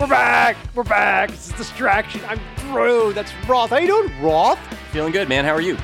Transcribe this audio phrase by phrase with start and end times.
[0.00, 0.56] We're back.
[0.76, 1.30] We're back.
[1.30, 2.20] This is distraction.
[2.28, 3.14] I'm through.
[3.14, 3.70] That's Roth.
[3.70, 4.58] How you doing, Roth?
[4.92, 5.44] Feeling good, man.
[5.44, 5.76] How are you?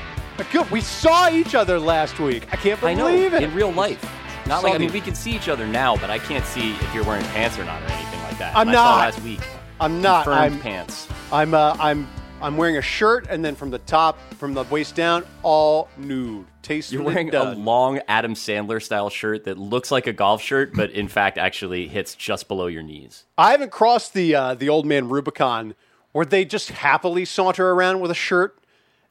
[0.51, 0.69] Good.
[0.71, 2.47] We saw each other last week.
[2.51, 3.43] I can't I believe know it.
[3.43, 4.01] in real life.
[4.47, 6.71] Not Saw like I mean, we can see each other now, but I can't see
[6.73, 8.55] if you're wearing pants or not or anything like that.
[8.55, 8.97] I'm And I saw not.
[8.99, 9.41] last week.
[9.81, 10.23] I'm not.
[10.25, 10.59] Confirmed I'm.
[10.61, 11.07] pants.
[11.31, 11.53] I'm.
[11.53, 12.07] Uh, I'm.
[12.41, 16.45] I'm wearing a shirt, and then from the top, from the waist down, all nude.
[16.65, 16.91] Taste.
[16.91, 20.89] You're wearing a long Adam Sandler style shirt that looks like a golf shirt, but
[20.89, 23.25] in fact actually hits just below your knees.
[23.37, 25.75] I haven't crossed the uh, the old man Rubicon
[26.11, 28.57] where they just happily saunter around with a shirt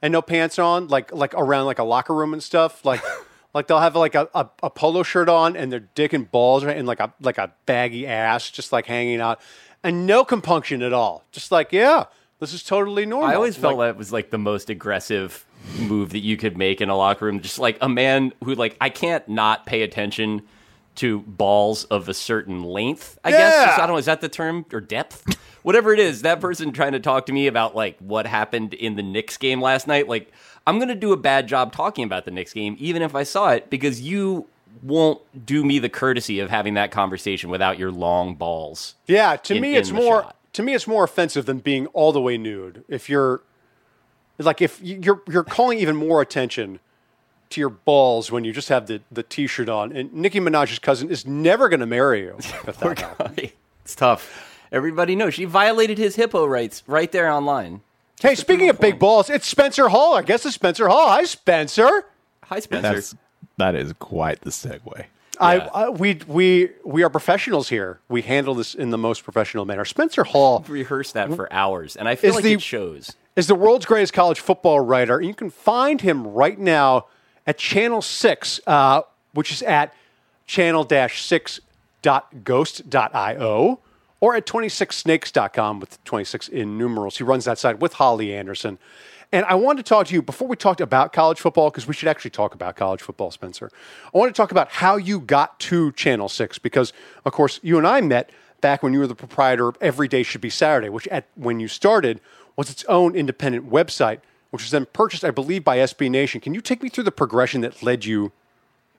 [0.02, 2.84] and no pants on, like like around like a locker room and stuff.
[2.84, 3.02] Like
[3.54, 6.64] like they'll have like a, a, a polo shirt on and their dick and balls
[6.64, 9.40] and like a like a baggy ass just like hanging out,
[9.82, 11.24] and no compunction at all.
[11.30, 12.06] Just like yeah,
[12.44, 13.28] this is totally normal.
[13.30, 15.44] I always felt Like, that was like the most aggressive
[15.78, 17.40] move that you could make in a locker room.
[17.40, 20.42] Just like a man who like I can't not pay attention
[20.96, 23.18] to balls of a certain length.
[23.24, 23.66] I guess Yeah.
[23.66, 23.98] Just- I don't know.
[23.98, 25.36] Is that the term or depth?
[25.62, 28.96] Whatever it is, that person trying to talk to me about like what happened in
[28.96, 30.08] the Knicks game last night.
[30.08, 30.30] Like
[30.66, 33.50] I'm gonna do a bad job talking about the Knicks game, even if I saw
[33.50, 34.46] it, because you
[34.82, 38.94] won't do me the courtesy of having that conversation without your long balls.
[39.06, 40.36] Yeah, to in- me in it's more shot.
[40.54, 42.84] To me it's more offensive than being all the way nude.
[42.88, 43.42] If you're
[44.38, 46.80] like if you- you're you're calling even more attention
[47.50, 51.10] to your balls when you just have the, the t-shirt on and Nicki Minaj's cousin
[51.10, 52.36] is never going to marry you.
[52.66, 53.50] If that happens.
[53.84, 54.50] it's tough.
[54.72, 57.82] Everybody knows she violated his HIPAA rights right there online.
[58.20, 60.14] hey, speaking of big balls, it's Spencer Hall.
[60.14, 61.08] I guess it's Spencer Hall.
[61.10, 62.06] Hi, Spencer.
[62.44, 62.92] Hi, Spencer.
[62.94, 63.14] That's
[63.58, 65.04] that is quite the segue.
[65.40, 65.58] I.
[65.58, 68.00] I we we we are professionals here.
[68.08, 69.84] We handle this in the most professional manner.
[69.84, 73.14] Spencer Hall rehearsed that for hours, and I feel like the- it shows.
[73.36, 75.18] is the world's greatest college football writer.
[75.18, 77.06] And you can find him right now
[77.46, 79.92] at Channel 6, uh, which is at
[80.46, 83.80] channel 6.ghost.io
[84.20, 87.18] or at 26snakes.com with 26 in numerals.
[87.18, 88.78] He runs that site with Holly Anderson.
[89.32, 91.94] And I wanted to talk to you before we talked about college football, because we
[91.94, 93.70] should actually talk about college football, Spencer.
[94.14, 96.92] I want to talk about how you got to Channel 6, because,
[97.24, 98.30] of course, you and I met
[98.60, 101.60] back when you were the proprietor of Every Day Should Be Saturday, which at when
[101.60, 102.20] you started
[102.56, 104.20] was its own independent website,
[104.50, 106.40] which was then purchased, I believe, by SB Nation.
[106.40, 108.32] Can you take me through the progression that led you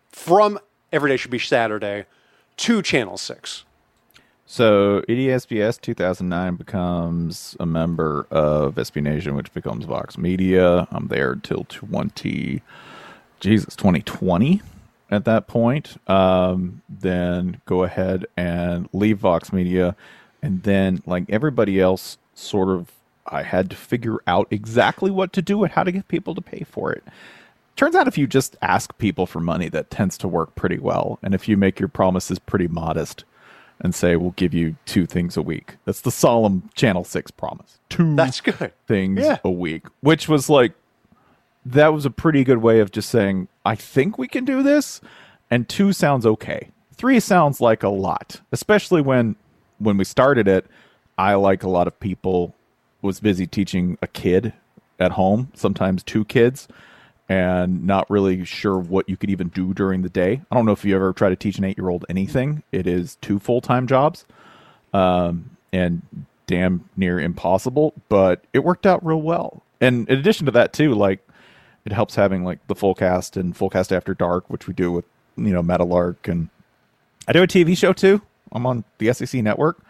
[0.09, 0.59] from
[0.91, 2.05] Every Day Should Be Saturday
[2.57, 3.63] to Channel 6?
[4.47, 10.87] So EDSBS 2009 becomes a member of SB Nation, which becomes Vox Media.
[10.91, 12.61] I'm there till 20,
[13.39, 14.61] Jesus, 2020
[15.09, 15.97] at that point.
[16.07, 19.95] Um, then go ahead and leave Vox Media.
[20.43, 22.91] And then, like everybody else, sort of,
[23.25, 26.41] I had to figure out exactly what to do and how to get people to
[26.41, 27.03] pay for it.
[27.75, 31.17] Turns out if you just ask people for money, that tends to work pretty well.
[31.23, 33.25] And if you make your promises pretty modest
[33.81, 37.77] and say, we'll give you two things a week, that's the solemn Channel 6 promise.
[37.89, 38.71] Two That's good.
[38.87, 39.37] things Yeah.
[39.43, 40.73] a week, which was like,
[41.65, 45.01] that was a pretty good way of just saying, I think we can do this.
[45.51, 46.69] And two sounds okay.
[46.93, 49.35] Three sounds like a lot, especially when
[49.77, 50.65] when we started it.
[51.17, 52.55] I, like a lot of people,
[53.01, 54.53] was busy teaching a kid
[54.99, 56.67] at home, sometimes two kids,
[57.27, 60.41] and not really sure what you could even do during the day.
[60.51, 62.63] I don't know if you ever try to teach an eight year old anything.
[62.71, 64.25] It is two full time jobs
[64.93, 66.01] um, and
[66.47, 69.63] damn near impossible, but it worked out real well.
[69.81, 71.19] And in addition to that, too, like
[71.85, 74.91] it helps having like the full cast and full cast after dark, which we do
[74.91, 75.05] with
[75.37, 76.49] you know Metalark, and
[77.27, 78.21] I do a TV show too.
[78.51, 79.83] I'm on the SEC network.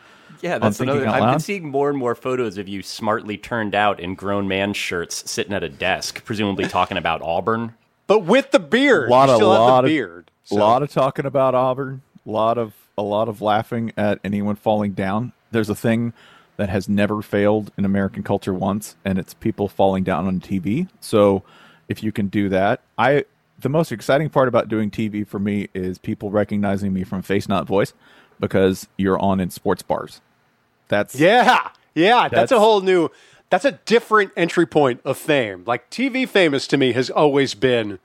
[0.46, 1.08] Yeah, that's Thinking another.
[1.10, 4.48] Out I've been seeing more and more photos of you smartly turned out in grown
[4.48, 7.74] man shirts, sitting at a desk, presumably talking about Auburn.
[8.06, 9.10] But with the beard.
[9.10, 10.30] A lot you of still have lot the beard.
[10.52, 12.04] a lot of talking about Auburn.
[12.28, 15.34] A lot of a lot of laughing at anyone falling down.
[15.50, 16.14] There's a thing
[16.58, 20.88] that has never failed in American culture once, and it's people falling down on TV.
[21.00, 21.42] So
[21.90, 23.26] if you can do that, I
[23.58, 27.50] the most exciting part about doing TV for me is people recognizing me from face
[27.50, 27.94] not voice
[28.40, 30.22] because you're on in sports bars.
[30.88, 33.10] That's Yeah, yeah, that's, a whole new.
[33.50, 35.64] That's a different entry point of fame.
[35.66, 38.00] Like TV famous to me has always been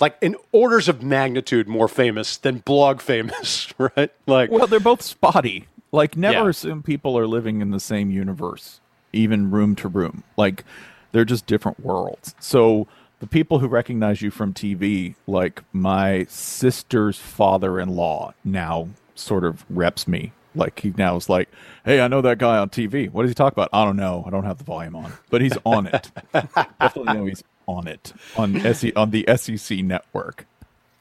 [0.00, 4.10] like in orders of magnitude more famous than blog famous, right?
[4.26, 5.66] Like Well, they're both spotty.
[5.94, 6.48] Like, never Yeah.
[6.48, 8.80] assume people are living in the same universe,
[9.12, 10.22] even room to room.
[10.38, 10.64] Like,
[11.12, 12.34] they're just different worlds.
[12.40, 12.88] So,
[13.20, 19.44] the people who recognize you from TV, like my sister's father in law, now sort
[19.44, 20.32] of reps me.
[20.54, 21.48] Like, he now is like,
[21.84, 23.10] hey, I know that guy on TV.
[23.10, 23.68] What does he talk about?
[23.72, 24.24] I don't know.
[24.26, 26.10] I don't have the volume on, but he's on it.
[26.32, 30.46] Definitely know he's on it on, SE, on the SEC network.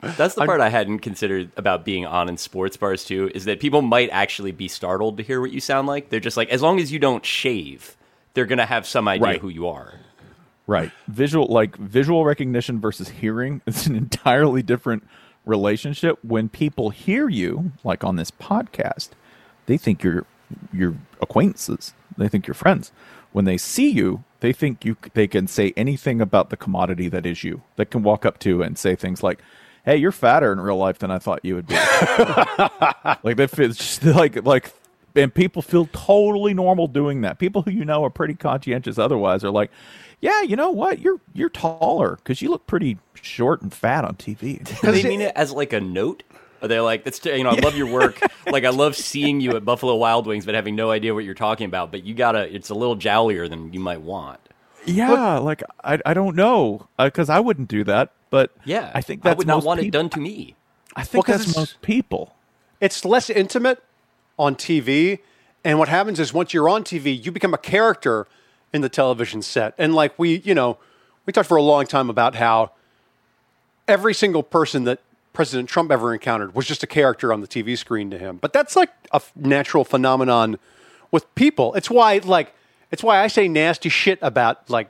[0.02, 3.30] That's the part I hadn't considered about being on in sports bars too.
[3.36, 6.10] Is that people might actually be startled to hear what you sound like.
[6.10, 7.96] They're just like, as long as you don't shave,
[8.34, 9.40] they're gonna have some idea Right.
[9.42, 9.94] who you are.
[10.66, 10.92] Right.
[11.08, 15.04] Visual like visual recognition versus hearing is an entirely different
[15.46, 16.18] relationship.
[16.24, 19.10] When people hear you, like on this podcast,
[19.72, 20.26] they think you're
[20.74, 21.94] you're acquaintances.
[22.18, 22.92] They think you're friends.
[23.32, 27.26] When they see you, they think you they can say anything about the commodity that
[27.26, 27.62] is you.
[27.78, 29.40] They can walk up to and say things like,
[29.86, 31.76] "Hey, you're fatter in real life than I thought you would be."
[33.24, 34.74] like they feel just like like
[35.16, 37.40] and people feel totally normal doing that.
[37.40, 39.72] People who you know are pretty conscientious otherwise are like,
[40.20, 41.00] "Yeah, you know what?
[41.00, 45.22] You're you're taller cuz you look pretty short and fat on TV." Do they mean
[45.22, 46.24] it as like a note?
[46.62, 48.22] Are they like that's you know I love your work
[48.52, 51.34] like I love seeing you at Buffalo Wild Wings but having no idea what you're
[51.34, 54.40] talking about but you gotta it's a little jowlier than you might want
[54.86, 59.02] yeah, like I I don't know uh, cuz I wouldn't do that, but yeah I
[59.02, 60.56] think that's I would not most want it done to me
[60.96, 62.36] I think Well, 'cause that's most people.
[62.80, 63.82] it's less intimate
[64.38, 65.20] on TV.
[65.64, 68.28] And what happens is once you're on TV, you become a character
[68.74, 69.74] in the television set.
[69.78, 70.80] And like we, you know,
[71.26, 72.72] we talked for a long time about how
[73.88, 75.00] every single person that
[75.34, 78.38] President Trump ever encountered was just a character on the TV screen to him.
[78.38, 80.60] But that's like a f- natural phenomenon
[81.12, 81.74] with people.
[81.76, 82.54] It's why like
[82.92, 84.90] it's why I say nasty shit about like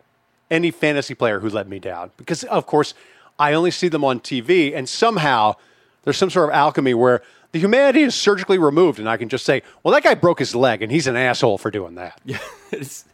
[0.50, 2.94] any fantasy player who let me down because of course
[3.40, 5.56] I only see them on TV and somehow
[6.04, 7.22] there's some sort of alchemy where
[7.52, 10.56] the humanity is surgically removed and I can just say, well that guy broke his
[10.56, 12.20] leg and he's an asshole for doing that.
[12.72, 13.06] It's-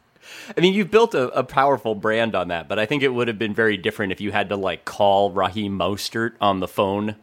[0.56, 3.28] I mean you've built a, a powerful brand on that but I think it would
[3.28, 7.16] have been very different if you had to like call Raheem Mostert on the phone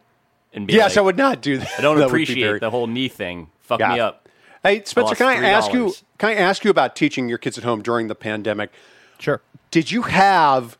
[0.53, 1.69] and be Yes, like, I would not do that.
[1.77, 3.93] I don't That appreciate very- the whole knee thing fuck Yeah.
[3.93, 4.27] me up
[4.63, 7.57] Hey Spencer, lost can I ask you can I ask you about teaching your kids
[7.57, 8.71] at home during the pandemic?
[9.19, 9.41] Sure.
[9.71, 10.77] did you have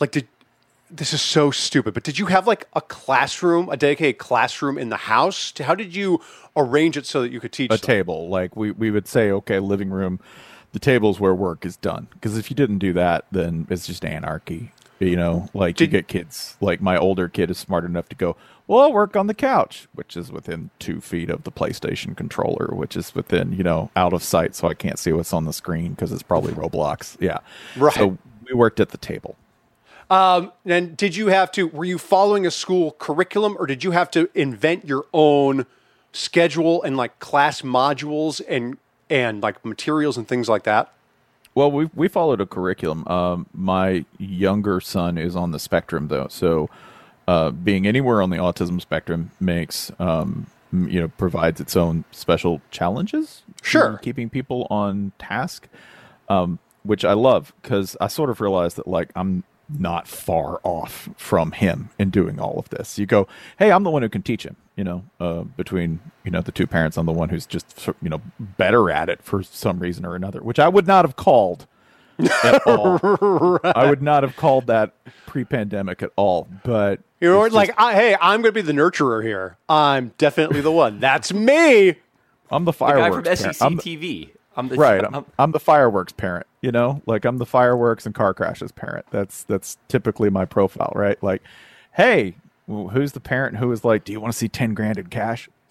[0.00, 0.28] like did
[0.90, 4.88] this is so stupid but did you have like a classroom a dedicated classroom in
[4.88, 6.20] the house how did you
[6.56, 7.80] arrange it so that you could teach a them?
[7.80, 8.28] table.
[8.28, 10.18] Like we, we would say, okay, living room,
[10.72, 12.08] the table's where work is done.
[12.12, 14.72] Because if you didn't do that, then it's just anarchy.
[15.00, 16.56] You know, like Did- you get kids.
[16.60, 18.36] Like my older kid is smart enough to go,
[18.66, 22.74] well, I'll work on the couch, which is within two feet of the PlayStation controller,
[22.74, 25.52] which is within you know out of sight, so I can't see what's on the
[25.52, 27.16] screen because it's probably Roblox.
[27.20, 27.38] Yeah,
[27.76, 27.94] Right.
[27.94, 29.36] So we worked at the table.
[30.10, 33.92] Um, and did you have to were you following a school curriculum or did you
[33.92, 35.64] have to invent your own
[36.12, 38.78] schedule and like class modules and
[39.10, 40.92] and like materials and things like that
[41.54, 43.06] Well, we we followed a curriculum.
[43.08, 46.70] Um, my younger son is on the spectrum, though, so
[47.26, 52.60] uh, being anywhere on the autism spectrum makes um, you know provides its own special
[52.70, 53.42] challenges.
[53.62, 53.98] Sure.
[53.98, 55.68] keeping people on task,
[56.28, 61.08] um, which I love because I sort of realized that like I'm not far off
[61.16, 62.98] from him in doing all of this.
[62.98, 63.26] You go,
[63.58, 64.56] hey, I'm the one who can teach him.
[64.76, 68.08] You know, uh, between you know the two parents, I'm the one who's just you
[68.08, 71.66] know better at it for some reason or another, which I would not have called
[72.44, 73.58] at all.
[73.64, 74.92] I would not have called that
[75.26, 76.46] pre-pandemic at all.
[76.64, 79.56] But you know it's like just- I, hey i'm going to be the nurturer here
[79.68, 81.96] i'm definitely the one that's me
[82.50, 83.38] I'm the the guy from parent.
[83.38, 87.00] SEC TV I'm the right I'm, I'm- I'm the fireworks parent you know?
[87.06, 89.06] Like i'm the fireworks and car crashes parent.
[89.10, 91.22] That's that's typically my profile right?
[91.22, 91.42] Like
[91.94, 92.34] hey
[92.66, 95.48] who's the parent who is like do you want to see 10 grand in cash?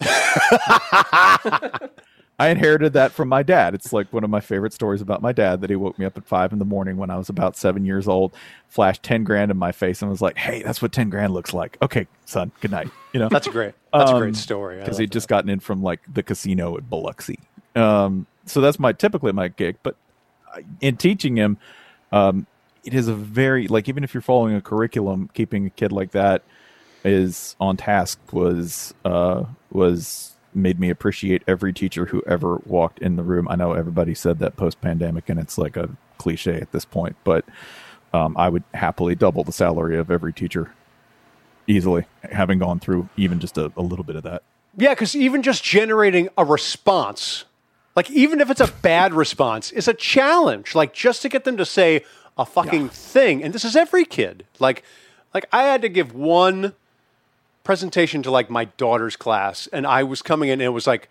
[2.40, 3.74] I inherited that from my dad.
[3.74, 6.16] It's like one of my favorite stories about my dad that he woke me up
[6.16, 8.32] at five in the morning when i was about seven years old
[8.68, 11.52] flashed 10 grand in my face and was like hey that's what 10 grand looks
[11.52, 11.76] like.
[11.82, 13.28] Okay son good night you know?
[13.28, 13.74] That's a great.
[13.92, 16.88] That's a Um, great story because he'd just gotten in from like the casino at
[16.88, 17.38] Biloxi.
[17.74, 19.76] Um, so that's my typically my gig.
[19.82, 19.96] But
[20.80, 21.58] in teaching him,
[22.12, 22.46] um,
[22.84, 26.12] it is a very like even if you're following a curriculum, keeping a kid like
[26.12, 26.42] that
[27.04, 33.16] is on task was uh, was made me appreciate every teacher who ever walked in
[33.16, 33.46] the room.
[33.48, 37.16] I know everybody said that post pandemic, and it's like a cliche at this point,
[37.24, 37.44] but
[38.12, 40.72] um, I would happily double the salary of every teacher
[41.66, 44.42] easily, having gone through even just a, a little bit of that.
[44.76, 47.44] Yeah, because even just generating a response,
[47.98, 50.76] like even if it's a bad response, it's a challenge.
[50.76, 52.04] Like just to get them to say
[52.36, 54.46] a fucking thing, and this is every kid.
[54.60, 54.84] Like,
[55.34, 56.74] like I had to give one
[57.64, 61.08] presentation to like my daughter's class, and I was coming in, and it was like,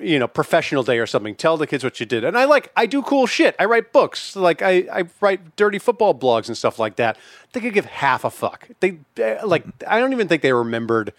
[0.00, 1.34] you know, professional day or something.
[1.34, 3.54] Tell the kids what you did, and I like I do cool shit.
[3.58, 7.18] I write books, like I I write dirty football blogs and stuff like that.
[7.52, 8.66] They could give half a fuck.
[8.80, 11.12] They eh, like I don't even think they remembered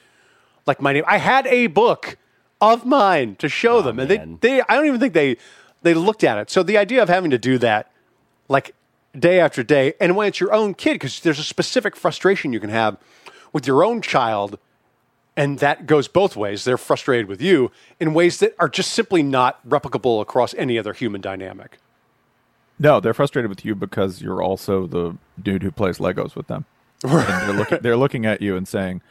[0.65, 1.03] like my name.
[1.06, 2.18] I had a book
[2.72, 4.38] of mine to show them, and man.
[4.41, 5.38] they, they I don't even think they
[5.82, 6.50] they looked at it.
[6.50, 7.91] So the idea of having to do that,
[8.48, 8.74] like
[9.17, 12.60] day after day, and when it's your own kid, because there's a specific frustration you
[12.60, 12.98] can have
[13.51, 14.58] with your own child,
[15.36, 16.63] and that goes both ways.
[16.63, 20.93] They're frustrated with you in ways that are just simply not replicable across any other
[20.93, 21.77] human dynamic.
[22.79, 26.65] No, they're frustrated with you because you're also the dude who plays Legos with them.
[27.03, 29.01] they're looking, they're looking at you and saying,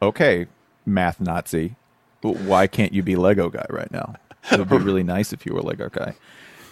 [0.00, 0.46] "Okay,
[0.86, 1.74] math Nazi,
[2.22, 4.16] why can't you be Lego guy right now?
[4.50, 6.14] It would be really nice if you were Lego guy."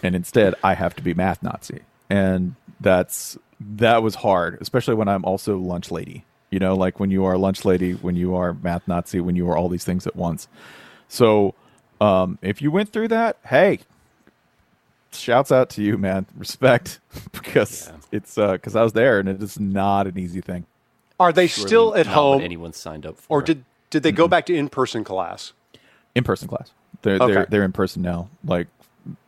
[0.02, 5.08] And instead, I have to be math Nazi, and that's that was hard, especially when
[5.08, 6.24] I'm also lunch lady.
[6.50, 9.48] You know, like when you are lunch lady, when you are math Nazi, when you
[9.50, 10.48] are all these things at once.
[11.08, 11.54] So,
[12.00, 13.80] um, if you went through that, hey,
[15.12, 16.26] shouts out to you, man.
[16.36, 17.00] Respect
[17.32, 17.96] because yeah.
[18.12, 20.66] it's because uh, I was there and it is not an easy thing.
[21.18, 22.40] Are they Surely still at home?
[22.40, 23.38] Anyone signed up for?
[23.38, 24.30] Or did did they go mm-hmm.
[24.30, 25.52] back to in person class?
[26.14, 26.72] In person class.
[27.02, 27.32] They're okay.
[27.32, 28.28] they're they're in person now.
[28.44, 28.68] Like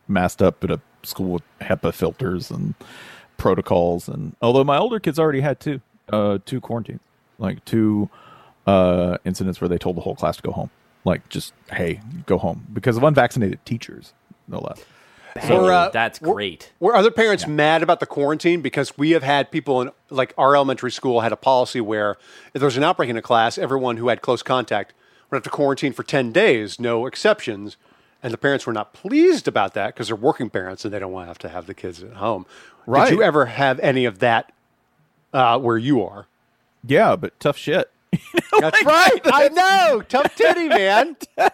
[0.07, 2.75] masked up at a school with HEPA filters and
[3.37, 7.01] protocols and although my older kids already had two uh two quarantines
[7.39, 8.09] like two
[8.67, 10.69] uh incidents where they told the whole class to go home
[11.03, 14.13] like just hey go home because of unvaccinated teachers
[14.47, 14.83] no less
[15.41, 16.71] so, uh, that's great.
[16.79, 17.49] Were, were other parents yeah.
[17.49, 18.61] mad about the quarantine?
[18.61, 22.17] Because we have had people in, like our elementary school had a policy where
[22.53, 24.93] if there was an outbreak in a class, everyone who had close contact
[25.29, 27.77] would have to quarantine for 10 days, no exceptions.
[28.21, 31.11] And the parents were not pleased about that because they're working parents and they don't
[31.11, 32.45] want to have to have the kids at home.
[32.85, 33.09] Right.
[33.09, 34.51] Did you ever have any of that
[35.33, 36.27] uh, where you are?
[36.85, 37.91] Yeah, but tough shit.
[38.59, 39.19] That's right.
[39.25, 40.01] I know.
[40.07, 41.17] Tough titty, man.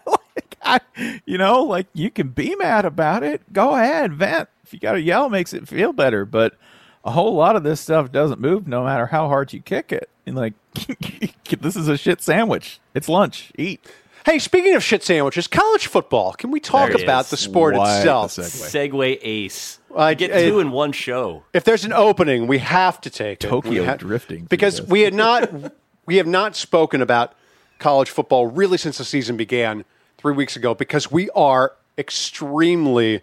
[0.98, 3.42] I, you know, like you can be mad about it.
[3.54, 4.50] Go ahead, vent.
[4.64, 6.26] If you got to yell, makes it feel better.
[6.26, 6.56] But
[7.04, 10.10] a whole lot of this stuff doesn't move no matter how hard you kick it.
[10.26, 10.54] And like,
[11.60, 12.80] this is a shit sandwich.
[12.94, 13.52] It's lunch.
[13.58, 13.86] Eat.
[14.26, 16.34] Hey, speaking of shit sandwiches, college football.
[16.34, 17.32] Can we talk about is.
[17.32, 18.36] the sport Why itself?
[18.36, 18.92] The segue.
[18.92, 19.80] segue ace.
[19.96, 21.44] I get two in one show.
[21.54, 23.86] If there's an opening, we have to take Tokyo it.
[23.86, 25.50] ha- drifting because we had not
[26.06, 27.34] we have not spoken about
[27.80, 29.86] college football really since the season began
[30.20, 33.22] three weeks ago because we are extremely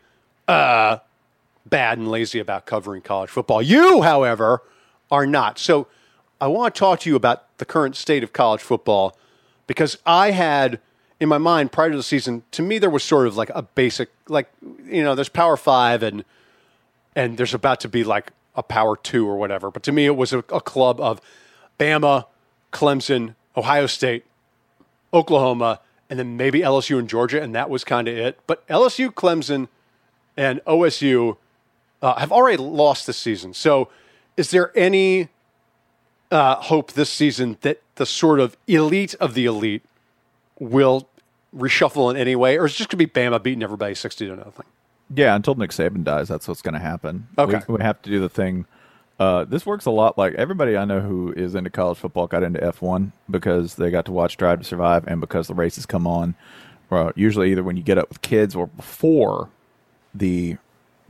[0.49, 0.99] uh,
[1.67, 3.61] bad and lazy about covering college football.
[3.61, 4.63] You, however,
[5.11, 5.59] are not.
[5.59, 5.87] So
[6.41, 9.17] I want to talk to you about the current state of college football
[9.67, 10.81] because I had
[11.21, 13.63] in my mind prior to the season, to me there was sort of like a
[13.63, 14.49] basic like
[14.87, 16.25] you know, there's power five and
[17.15, 19.71] and there's about to be like a power two or whatever.
[19.71, 21.21] But to me it was a, a club of
[21.79, 22.27] Bama,
[22.73, 24.25] Clemson, Ohio State,
[25.13, 28.39] Oklahoma, and then maybe LSU and Georgia, and that was kind of it.
[28.47, 29.69] But LSU, Clemson,
[30.37, 31.37] and OSU
[32.03, 33.55] uh, have already lost this season.
[33.55, 33.89] So,
[34.37, 35.29] is there any
[36.31, 39.83] uh, hope this season that the sort of elite of the elite
[40.59, 41.09] will
[41.55, 44.27] reshuffle in any way, or is it just going to be Bama beating everybody sixty
[44.27, 44.67] to nothing?
[45.15, 47.29] Yeah, until Nick Saban dies, that's what's going to happen.
[47.39, 48.67] Okay, we, we have to do the thing
[49.19, 52.43] uh, this works a lot like everybody I know who is into college football got
[52.43, 56.07] into F1 because they got to watch Drive to Survive and because the races come
[56.07, 56.35] on.
[56.91, 59.49] Well, usually either when you get up with kids or before
[60.15, 60.59] the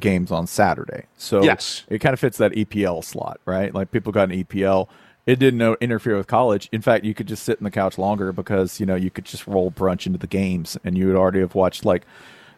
[0.00, 1.04] games on Saturday.
[1.16, 1.84] So yes.
[1.88, 3.74] it kind of fits that EPL slot, right?
[3.74, 4.88] Like people got an EPL.
[5.26, 6.68] It didn't know, interfere with college.
[6.70, 9.24] In fact, you could just sit in the couch longer because, you know, you could
[9.24, 12.06] just roll brunch into the games and you would already have watched like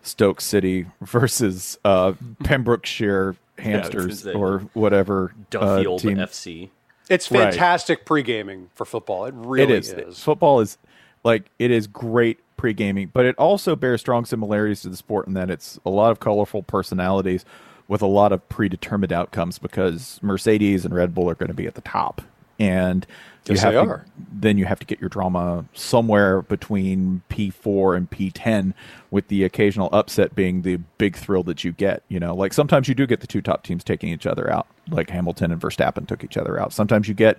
[0.02, 2.12] Stoke City versus uh,
[2.44, 6.70] Pembrokeshire hamsters yeah, or whatever Duffield uh, FC.
[7.08, 8.06] It's fantastic right.
[8.06, 9.24] pre gaming for football.
[9.24, 9.92] It really it is.
[9.92, 10.22] is.
[10.22, 10.78] Football is
[11.24, 15.26] like it is great pre gaming, but it also bears strong similarities to the sport
[15.26, 17.44] in that it's a lot of colorful personalities
[17.86, 21.66] with a lot of predetermined outcomes because Mercedes and Red Bull are going to be
[21.66, 22.20] at the top.
[22.58, 23.06] And
[23.48, 24.06] you yes, have to, are.
[24.32, 28.74] then you have to get your drama somewhere between P4 and P10
[29.10, 32.34] with the occasional upset being the big thrill that you get, you know.
[32.34, 35.50] Like sometimes you do get the two top teams taking each other out, like Hamilton
[35.50, 36.72] and Verstappen took each other out.
[36.72, 37.38] Sometimes you get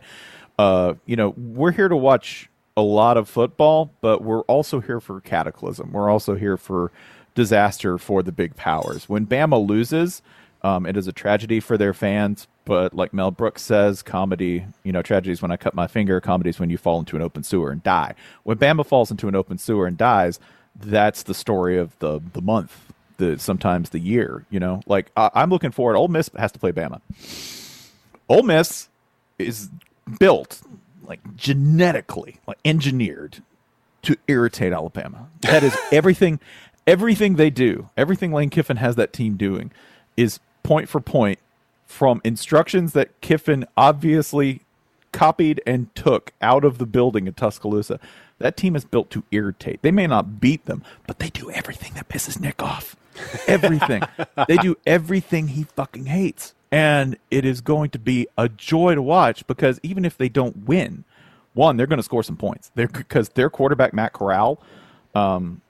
[0.60, 5.00] uh, you know, we're here to watch a lot of football, but we're also here
[5.00, 5.94] for cataclysm.
[5.94, 6.92] We're also here for
[7.34, 9.08] disaster for the big powers.
[9.08, 10.22] When Bama loses,
[10.62, 14.92] um, it is a tragedy for their fans, but like Mel Brooks says, comedy, you
[14.92, 17.22] know, tragedy is when I cut my finger, comedy is when you fall into an
[17.22, 18.14] open sewer and die.
[18.44, 20.40] When Bama falls into an open sewer and dies,
[20.76, 24.82] that's the story of the the month, the sometimes the year, you know.
[24.86, 25.96] Like I, I'm looking forward.
[25.96, 27.02] Ole Miss has to play Bama.
[28.28, 28.90] Ole Miss
[29.38, 29.70] is
[30.20, 30.62] built
[31.04, 33.42] like genetically, like engineered
[34.04, 35.28] to irritate Alabama.
[35.42, 36.40] That is everything
[36.86, 39.72] everything they do, everything Lane Kiffin has that team doing
[40.18, 41.40] is point for point
[41.86, 44.62] from instructions that Kiffin obviously
[45.12, 48.00] copied and took out of the building in Tuscaloosa.
[48.38, 49.82] That team is built to irritate.
[49.82, 52.96] They may not beat them, but they do everything that pisses Nick off.
[53.48, 54.04] Everything.
[54.48, 56.54] they do everything he fucking hates.
[56.72, 60.66] And it is going to be a joy to watch because even if they don't
[60.68, 61.04] win,
[61.54, 62.72] one, they're going to score some points.
[62.76, 64.62] They're because their quarterback Matt Corral.
[65.16, 65.62] Um,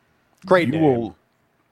[0.45, 0.83] Great You name.
[0.83, 1.15] will.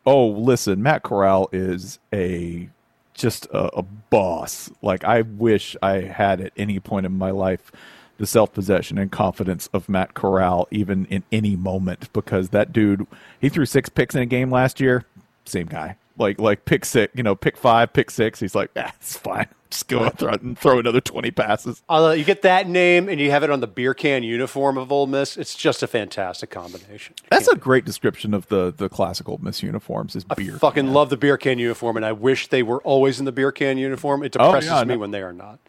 [0.06, 2.70] Oh, listen, Matt Corral is a
[3.18, 4.70] just a, a boss.
[4.82, 7.72] Like I wish I had at any point in my life
[8.18, 13.06] the self possession and confidence of Matt Corral, even in any moment, because that dude
[13.40, 15.06] he threw six picks in a game last year.
[15.46, 15.98] Same guy.
[16.18, 18.40] Like like pick six, you know, pick five, pick six.
[18.40, 19.48] He's like, ah, it's fine.
[19.70, 21.84] Just go out there and throw another twenty passes.
[21.90, 24.92] Although you get that name and you have it on the beer can uniform of
[24.92, 27.16] Ole Miss, it's just a fantastic combination.
[27.30, 30.16] That's a great description of the the classical Miss uniforms.
[30.16, 30.56] Is beer.
[30.56, 33.32] I fucking love the beer can uniform, and I wish they were always in the
[33.32, 34.24] beer can uniform.
[34.24, 35.00] It depresses yeah, me no.
[35.00, 35.60] when they are not.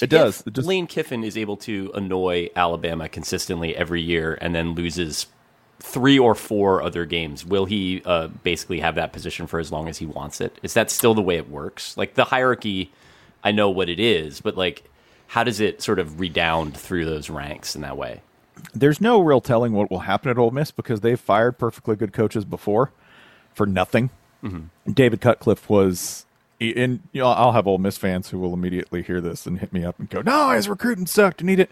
[0.00, 0.42] It does.
[0.46, 5.26] It just Lane Kiffin is able to annoy Alabama consistently every year and then loses
[5.78, 9.88] three or four other games, will he uh, basically have that position for as long
[9.88, 10.58] as he wants it?
[10.62, 11.96] Is that still the way it works?
[11.96, 12.92] Like the hierarchy,
[13.46, 14.82] I know what it is, but like,
[15.28, 18.20] how does it sort of redound through those ranks in that way?
[18.74, 22.12] there's no real telling what will happen at Ole Miss because they've fired perfectly good
[22.12, 22.92] coaches before
[23.52, 24.10] for nothing.
[24.90, 26.24] David Cutcliffe was,
[26.60, 29.72] and you know, I'll have Ole Miss fans who will immediately hear this and hit
[29.72, 31.70] me up and go, "No, his recruiting sucked and need it."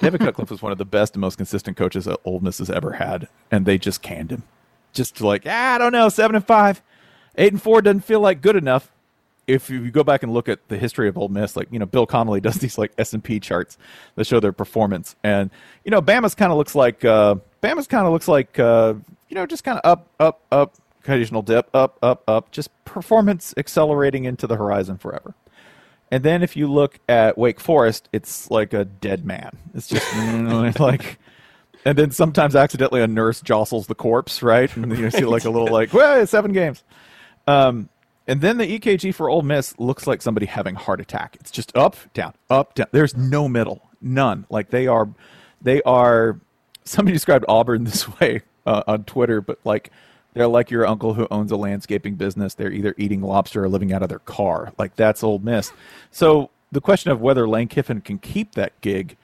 [0.00, 2.70] David Cutcliffe was one of the best and most consistent coaches that Ole Miss has
[2.70, 4.42] ever had, and they just canned him,
[4.92, 6.82] just like ah, I don't know, seven and five,
[7.36, 8.90] eight and four doesn't feel like good enough
[9.48, 11.86] if you go back and look at the history of Ole Miss, like you know,
[11.86, 13.76] Bill Connelly does these like S and P charts
[14.14, 15.50] that show their performance, and
[15.84, 18.94] you know, Bama's kind of looks like uh, Bama's kind of looks like uh,
[19.28, 23.54] you know, just kind of up, up, up, occasional dip, up, up, up, just performance
[23.56, 25.34] accelerating into the horizon forever.
[26.10, 29.56] And then if you look at Wake Forest, it's like a dead man.
[29.74, 31.18] It's just like.
[31.84, 34.74] And then sometimes accidentally a nurse jostles the corpse, right?
[34.76, 36.82] And you see like a little like, well, seven games.
[37.46, 37.88] Um,
[38.28, 41.36] and then the EKG for Ole Miss looks like somebody having a heart attack.
[41.40, 42.86] It's just up, down, up, down.
[42.92, 44.46] There's no middle, none.
[44.50, 45.08] Like they are,
[45.62, 46.38] they are.
[46.84, 49.90] Somebody described Auburn this way uh, on Twitter, but like
[50.34, 52.54] they're like your uncle who owns a landscaping business.
[52.54, 54.72] They're either eating lobster or living out of their car.
[54.78, 55.72] Like that's Ole Miss.
[56.10, 59.16] So the question of whether Lane Kiffin can keep that gig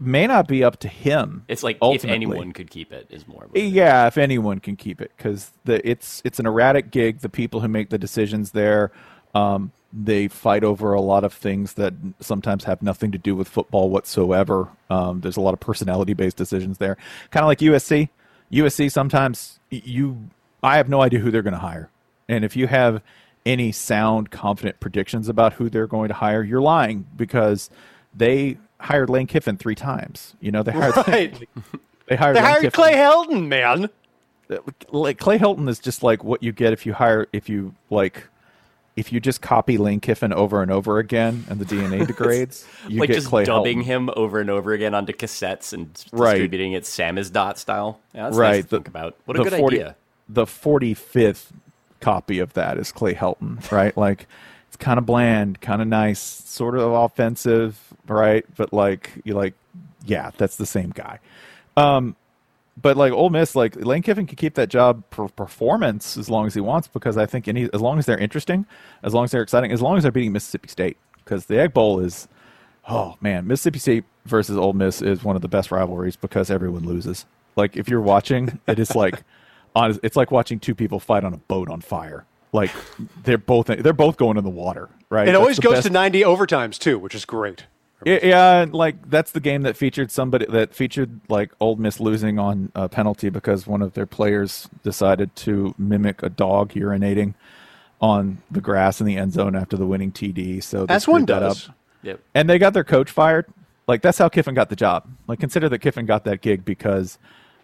[0.00, 1.44] may not be up to him.
[1.48, 2.10] It's like ultimately.
[2.10, 3.44] if anyone could keep it is more.
[3.44, 3.72] Of what it is.
[3.72, 7.20] Yeah, if anyone can keep it, because the it's it's an erratic gig.
[7.20, 8.90] The people who make the decisions there,
[9.34, 13.48] um, they fight over a lot of things that sometimes have nothing to do with
[13.48, 14.68] football whatsoever.
[14.90, 16.96] Um, there's a lot of personality based decisions there,
[17.30, 18.08] kind of like USC.
[18.52, 20.28] USC sometimes you,
[20.62, 21.90] I have no idea who they're going to hire,
[22.28, 23.02] and if you have
[23.46, 27.70] any sound, confident predictions about who they're going to hire, you're lying because
[28.14, 30.34] they hired Lane Kiffin three times.
[30.40, 31.48] You know, they hired Right.
[32.06, 33.88] they hired They Lane hired Kiffin Clay Helton, man.
[34.50, 34.56] Uh,
[34.92, 38.28] like Clay Helton is just like what you get if you hire if you like
[38.96, 43.00] if you just copy Lane Kiffin over and over again and the DNA degrades, you
[43.00, 43.84] like get just Clay dubbing Helton.
[43.86, 46.32] him over and over again onto cassettes and Right.
[46.34, 47.98] distributing it Samizdat style.
[48.14, 48.62] Yeah, that's nice right.
[48.62, 49.16] to think about.
[49.24, 49.96] What a good 40 idea.
[50.28, 51.52] The forty fifth
[52.00, 53.96] copy of that is Clay Helton, right?
[53.96, 54.26] like
[54.68, 58.44] it's kind of bland, kind of nice, sort of offensive, right?
[58.56, 59.54] But like you like,
[60.04, 61.20] yeah, that's the same guy.
[61.76, 62.16] Um,
[62.80, 66.46] but like Ole Miss, like Lane Kiffin can keep that job for performance as long
[66.46, 68.66] as he wants because I think any as long as they're interesting,
[69.02, 71.72] as long as they're exciting, as long as they're beating Mississippi State because the Egg
[71.72, 72.28] Bowl is,
[72.88, 76.84] oh man, Mississippi State versus Ole Miss is one of the best rivalries because everyone
[76.84, 77.26] loses.
[77.56, 79.22] Like if you're watching, it is like,
[79.76, 82.24] on it's like watching two people fight on a boat on fire.
[82.52, 82.70] Like
[83.24, 85.22] they're both they're both going in the water, right?
[85.22, 87.66] It That's always goes best- to 90 overtimes, too, which is great.
[88.04, 92.38] Yeah, yeah, like that's the game that featured somebody that featured like Ole Miss losing
[92.38, 97.34] on a penalty because one of their players decided to mimic a dog urinating
[98.00, 100.62] on the grass in the end zone after the winning TD.
[100.62, 101.68] So that's one screwed that does.
[101.68, 101.74] up.
[102.02, 102.20] Yep.
[102.34, 103.46] and they got their coach fired.
[103.86, 105.08] Like that's how Kiffin got the job.
[105.26, 107.18] Like consider that Kiffin got that gig because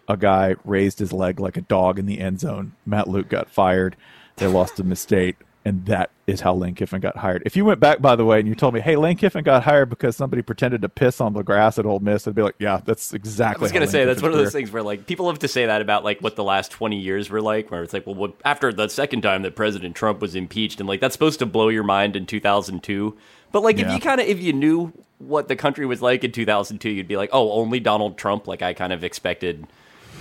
[0.07, 2.73] a guy raised his leg like a dog in the end zone.
[2.85, 3.95] Matt Luke got fired.
[4.37, 7.43] They lost to Misstate, and that is how Lane Kiffin got hired.
[7.45, 9.63] If you went back, by the way, and you told me, "Hey, Lane Kiffin got
[9.63, 12.55] hired because somebody pretended to piss on the grass at Ole Miss," I'd be like,
[12.57, 14.71] "Yeah, that's exactly." I was gonna Lane say that's Kiffin's one of those career- things
[14.71, 17.41] where like people love to say that about like what the last twenty years were
[17.41, 20.79] like, where it's like, well, what, after the second time that President Trump was impeached,
[20.79, 23.15] and like that's supposed to blow your mind in two thousand two.
[23.51, 26.31] But like if you kind of if you knew what the country was like in
[26.31, 28.47] two thousand two, you'd be like, oh, only Donald Trump.
[28.47, 29.67] Like I kind of expected.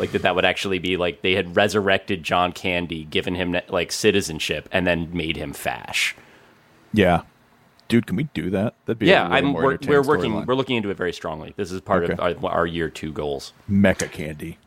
[0.01, 3.93] Like that, that would actually be like they had resurrected John Candy, given him like
[3.93, 6.17] citizenship, and then made him fash.
[6.93, 7.23] Yeah,
[7.89, 8.75] dude, can we do that?
[8.87, 9.45] That'd be Yeah, A really I'm.
[9.47, 10.33] more We're, we're working.
[10.33, 10.47] storyline.
[10.47, 11.53] We're looking into it very strongly.
[11.57, 12.15] This is part Okay.
[12.15, 13.53] of our, our year two goals.
[13.71, 14.59] Mecha candy.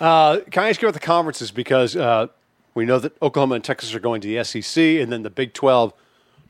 [0.00, 1.50] Uh, can I ask you about the conferences?
[1.50, 2.28] Because uh,
[2.74, 5.52] we know that Oklahoma and Texas are going to the SEC, and then the Big
[5.52, 5.92] 12,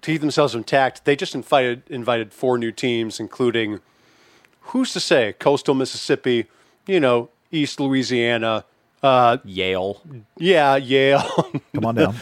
[0.02, 3.80] to keep themselves intact, they just invited, invited four new teams, including
[4.60, 6.46] who's to say coastal Mississippi,
[6.86, 8.64] you know, East Louisiana,
[9.02, 10.02] uh, Yale.
[10.36, 12.16] yeah, Yale, Come on down.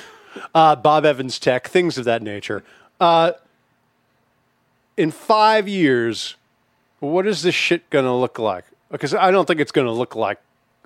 [0.54, 2.62] uh, Bob Evans Tech, things of that nature.
[3.00, 3.32] Uh,
[4.96, 6.36] in five years,
[7.00, 8.64] what is this shit going to look like?
[8.90, 10.38] Because I don't think it's going to look like.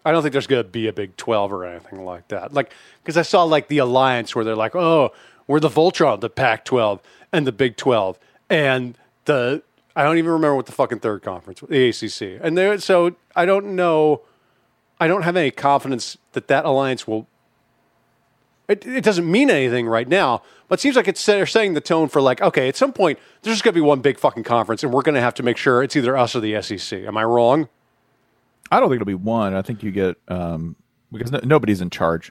[0.04, 2.54] I don't think there's going to be a Big Twelve or anything like that.
[2.54, 5.12] Like, because I saw like the alliance where they're like, oh,
[5.46, 7.00] we're the Voltron, the Pac-12
[7.32, 9.62] and the Big Twelve, and the
[9.94, 12.78] I don't even remember what the fucking third conference, was, the ACC, and there.
[12.78, 14.22] So I don't know.
[15.00, 17.26] I don't have any confidence that that alliance will
[18.68, 21.80] it, it doesn't mean anything right now, but it seems like it's they're setting the
[21.80, 24.44] tone for like, okay, at some point there's just going to be one big fucking
[24.44, 27.00] conference, and we're going to have to make sure it's either us or the SEC.
[27.04, 27.68] Am I wrong?
[28.70, 29.54] I don't think it'll be one.
[29.54, 30.76] I think you get um,
[31.11, 32.30] because no, nobody's in charge.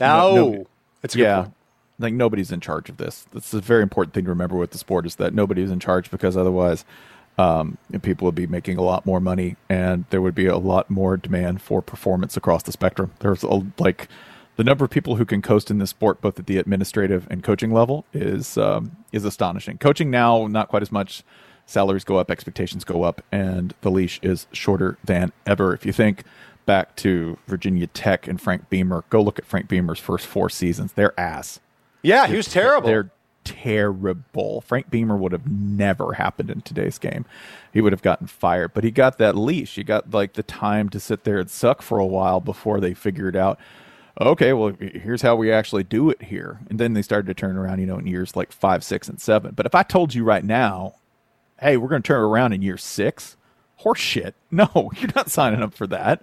[0.00, 0.66] Oh, no-
[1.02, 1.54] that's yeah, point.
[1.98, 3.26] like nobody's in charge of this.
[3.32, 6.10] That's a very important thing to remember with the sport is that nobody's in charge
[6.10, 6.86] because otherwise,
[7.36, 10.88] um, people would be making a lot more money and there would be a lot
[10.88, 13.12] more demand for performance across the spectrum.
[13.18, 14.08] There's a, like
[14.56, 17.42] the number of people who can coast in this sport, both at the administrative and
[17.42, 19.78] coaching level, is um, is astonishing.
[19.78, 21.24] Coaching now, not quite as much.
[21.66, 25.72] Salaries go up, expectations go up, and the leash is shorter than ever.
[25.72, 26.22] If you think
[26.66, 30.92] back to Virginia Tech and Frank Beamer, go look at Frank Beamer's first four seasons.
[30.92, 31.60] They're ass.
[32.02, 32.86] Yeah, he was terrible.
[32.86, 33.10] They're
[33.44, 34.60] terrible.
[34.62, 37.24] Frank Beamer would have never happened in today's game.
[37.72, 39.74] He would have gotten fired, but he got that leash.
[39.76, 42.94] He got like the time to sit there and suck for a while before they
[42.94, 43.58] figured out,
[44.20, 46.60] okay, well, here's how we actually do it here.
[46.70, 49.20] And then they started to turn around, you know, in years like five, six, and
[49.20, 49.54] seven.
[49.54, 50.94] But if I told you right now,
[51.60, 53.36] hey, we're going to turn around in year six,
[53.80, 54.34] horseshit.
[54.50, 56.22] No, you're not signing up for that.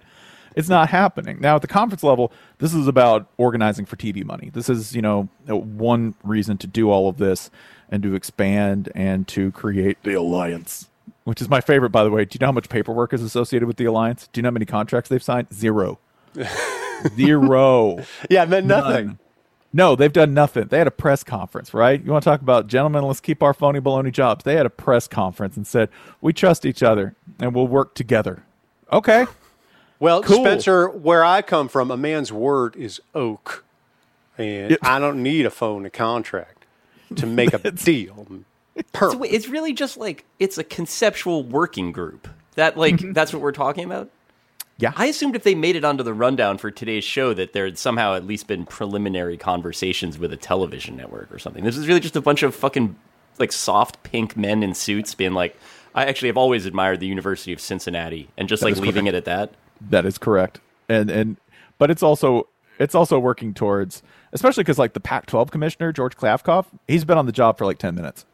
[0.54, 1.40] It's not happening.
[1.40, 4.50] Now, at the conference level, this is about organizing for TV money.
[4.52, 7.50] This is, you know, uh, one reason to do all of this
[7.90, 10.88] and to expand and to create the alliance,
[11.24, 12.24] which is my favorite, by the way.
[12.24, 14.28] Do you know how much paperwork is associated with the alliance?
[14.32, 15.52] Do you know how many contracts they've signed?
[15.52, 15.98] Zero.
[17.16, 17.98] Zero.
[18.30, 19.06] yeah, meant nothing.
[19.06, 19.18] None.
[19.74, 20.68] No, they've done nothing.
[20.68, 22.02] They had a press conference, right?
[22.02, 24.44] You want to talk about, gentlemen, let's keep our phony baloney jobs.
[24.44, 25.88] They had a press conference and said,
[26.20, 28.44] we trust each other and we'll work together.
[28.92, 29.24] Okay.
[30.02, 30.44] Well, Cool.
[30.44, 33.64] Spencer, where I come from, a man's word is oak,
[34.36, 34.76] and Yeah.
[34.82, 36.64] I don't need a phone a contract
[37.14, 38.26] to make a deal.
[38.92, 39.12] Perfect.
[39.12, 42.26] So it's really just like it's a conceptual working group.
[42.56, 44.10] That like that's what we're talking about.
[44.76, 44.92] Yeah.
[44.96, 47.78] I assumed if they made it onto the rundown for today's show that there had
[47.78, 51.62] somehow at least been preliminary conversations with a television network or something.
[51.62, 52.96] This is really just a bunch of fucking
[53.38, 55.56] like soft pink men in suits being like,
[55.94, 59.14] I actually have always admired the University of Cincinnati and just like is leaving it
[59.14, 59.52] at that.
[59.90, 60.60] That is correct.
[60.88, 61.36] And and
[61.78, 66.66] but it's also it's also working towards especially because like the Pac-12 commissioner George Kliavkoff,
[66.88, 68.24] he's been on the job for like ten minutes.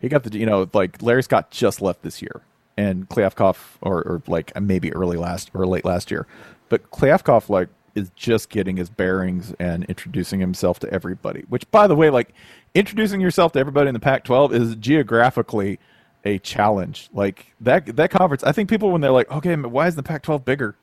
[0.00, 2.42] He got the you know like Larry Scott just left this year,
[2.76, 6.26] and Kliavkoff or or like maybe early last or late last year,
[6.68, 11.44] but Kliavkoff like is just getting his bearings and introducing himself to everybody.
[11.48, 12.32] Which by the way, like
[12.74, 15.78] introducing yourself to everybody in the Pac-12 is geographically
[16.24, 17.08] a challenge.
[17.12, 20.44] Like that that conference, I think people when they're like, okay, why is the Pac-12
[20.44, 20.76] bigger?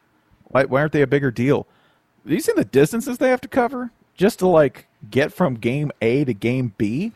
[0.45, 1.67] Why why aren't they a bigger deal?
[2.25, 5.91] Do you see the distances they have to cover just to like get from game
[6.01, 7.13] A to game B?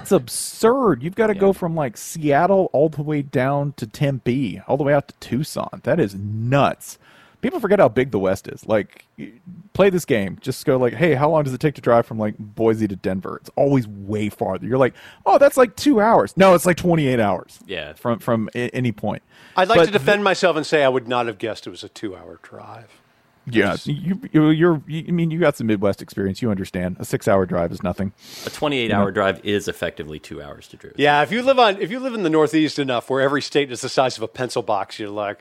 [0.00, 1.02] It's absurd.
[1.02, 4.84] You've got to go from like Seattle all the way down to Tempe, all the
[4.84, 5.80] way out to Tucson.
[5.84, 6.98] That is nuts.
[7.40, 8.66] People forget how big the West is.
[8.66, 9.06] Like,
[9.72, 10.38] play this game.
[10.40, 12.96] Just go like, hey, how long does it take to drive from like Boise to
[12.96, 13.38] Denver?
[13.40, 14.66] It's always way farther.
[14.66, 16.36] You're like, oh, that's like two hours.
[16.36, 17.58] No, it's like 28 hours.
[17.66, 17.94] Yeah.
[17.94, 19.22] from from a- any point.
[19.56, 21.82] I'd like But to defend myself and say I would not have guessed it was
[21.82, 23.00] a two-hour drive.
[23.46, 24.82] Yeah, you, you you're.
[24.86, 26.40] You, I mean, you got some Midwest experience.
[26.42, 26.96] You understand.
[27.00, 28.12] A six-hour drive is nothing.
[28.46, 30.92] A 28 hour drive is effectively two hours to drive.
[30.96, 33.72] Yeah, if you live on if you live in the Northeast enough, where every state
[33.72, 35.38] is the size of a pencil box, you're like,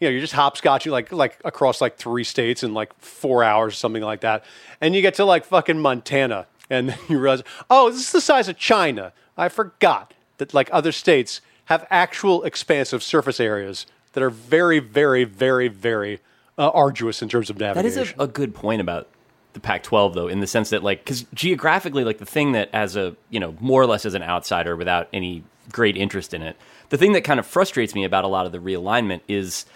[0.00, 3.74] you know, you're just hopscotching like like across like three states in like four hours,
[3.74, 4.44] or something like that,
[4.80, 8.20] and you get to like fucking Montana, and then you realize, oh, this is the
[8.20, 9.12] size of China.
[9.36, 15.24] I forgot that like other states have actual expansive surface areas that are very, very,
[15.24, 16.20] very, very
[16.56, 17.94] uh, arduous in terms of navigation.
[17.94, 19.08] That is a, a good point about
[19.52, 22.96] the Pac-12, though, in the sense that, like, because geographically, like, the thing that, as
[22.96, 26.56] a you know, more or less as an outsider without any great interest in it,
[26.88, 29.66] the thing that kind of frustrates me about a lot of the realignment is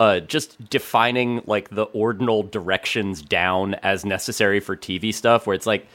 [0.00, 5.66] uh, just defining like the ordinal directions down as necessary for TV stuff, where it's
[5.66, 5.86] like,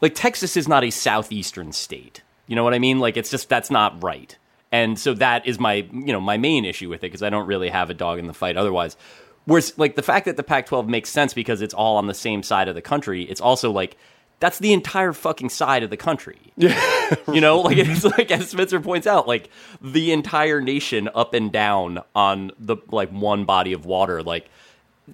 [0.00, 2.22] like Texas is not a southeastern state.
[2.46, 2.98] You know what I mean?
[2.98, 4.36] Like, it's just that's not right.
[4.72, 7.46] And so that is my, you know, my main issue with it because I don't
[7.46, 8.96] really have a dog in the fight otherwise.
[9.44, 12.42] Whereas, like the fact that the Pac-12 makes sense because it's all on the same
[12.42, 13.96] side of the country, it's also like
[14.40, 16.38] that's the entire fucking side of the country.
[16.56, 17.14] Yeah.
[17.32, 19.50] you know, like it's like as Spencer points out, like
[19.80, 24.48] the entire nation up and down on the like one body of water, like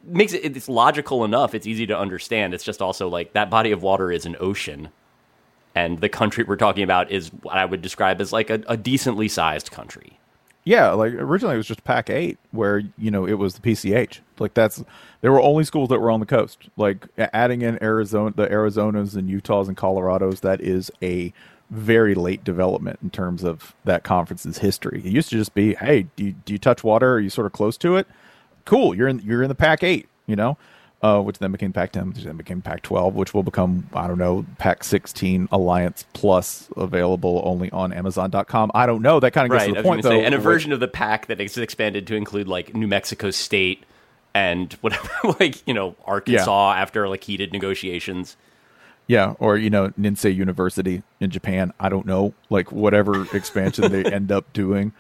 [0.04, 2.54] makes it it's logical enough, it's easy to understand.
[2.54, 4.88] It's just also like that body of water is an ocean.
[5.74, 8.76] And the country we're talking about is what I would describe as like a, a
[8.76, 10.18] decently sized country.
[10.66, 14.18] Yeah, like originally it was just Pac eight, where you know it was the PCH.
[14.40, 14.82] Like that's
[15.20, 16.68] there were only schools that were on the coast.
[16.76, 21.32] Like adding in Arizona, the Arizonas and Utahs and Colorados, that is a
[21.70, 25.02] very late development in terms of that conference's history.
[25.04, 27.14] It used to just be, hey, do you, do you touch water?
[27.14, 28.08] Are you sort of close to it?
[28.64, 30.08] Cool, you're in you're in the Pac eight.
[30.26, 30.58] You know,
[31.02, 34.46] uh, which then became Pac-10, which then became Pac-12, which will become I don't know
[34.58, 38.70] Pac-16 Alliance Plus available only on Amazon.com.
[38.74, 39.20] I don't know.
[39.20, 40.10] That kind of gets right, to the point though.
[40.10, 43.30] Say, and a version of the pack that is expanded to include like New Mexico
[43.30, 43.84] State
[44.34, 46.80] and whatever, like you know Arkansas yeah.
[46.80, 48.36] after like heated negotiations.
[49.08, 51.72] Yeah, or you know Ninsei University in Japan.
[51.78, 54.92] I don't know, like whatever expansion they end up doing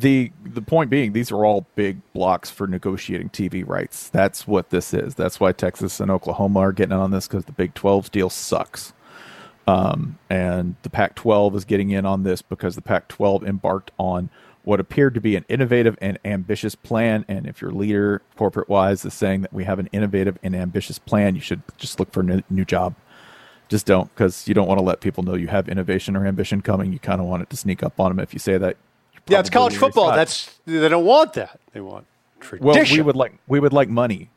[0.00, 4.08] the the point being these are all big blocks for negotiating TV rights.
[4.08, 5.14] That's what this is.
[5.14, 8.92] That's why Texas and Oklahoma are getting on this because the Big 12 deal sucks.
[9.66, 13.92] Um, and the Pac 12 is getting in on this because the Pac 12 embarked
[13.98, 14.30] on
[14.64, 17.24] what appeared to be an innovative and ambitious plan.
[17.28, 20.98] And if your leader, corporate wise, is saying that we have an innovative and ambitious
[20.98, 22.94] plan, you should just look for a new job.
[23.68, 26.60] Just don't, because you don't want to let people know you have innovation or ambition
[26.60, 26.92] coming.
[26.92, 28.18] You kind of want it to sneak up on them.
[28.18, 28.76] If you say that,
[29.30, 30.12] yeah, it's college football.
[30.12, 31.60] That's they don't want that.
[31.72, 32.06] They want
[32.40, 32.66] tradition.
[32.66, 34.30] Well, we would like we would like money.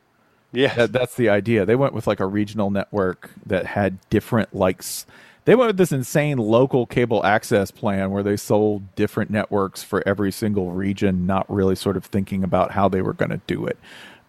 [0.52, 1.66] Yeah, that, that's the idea.
[1.66, 5.04] They went with like a regional network that had different likes.
[5.46, 10.06] They went with this insane local cable access plan where they sold different networks for
[10.06, 13.66] every single region, not really sort of thinking about how they were going to do
[13.66, 13.78] it.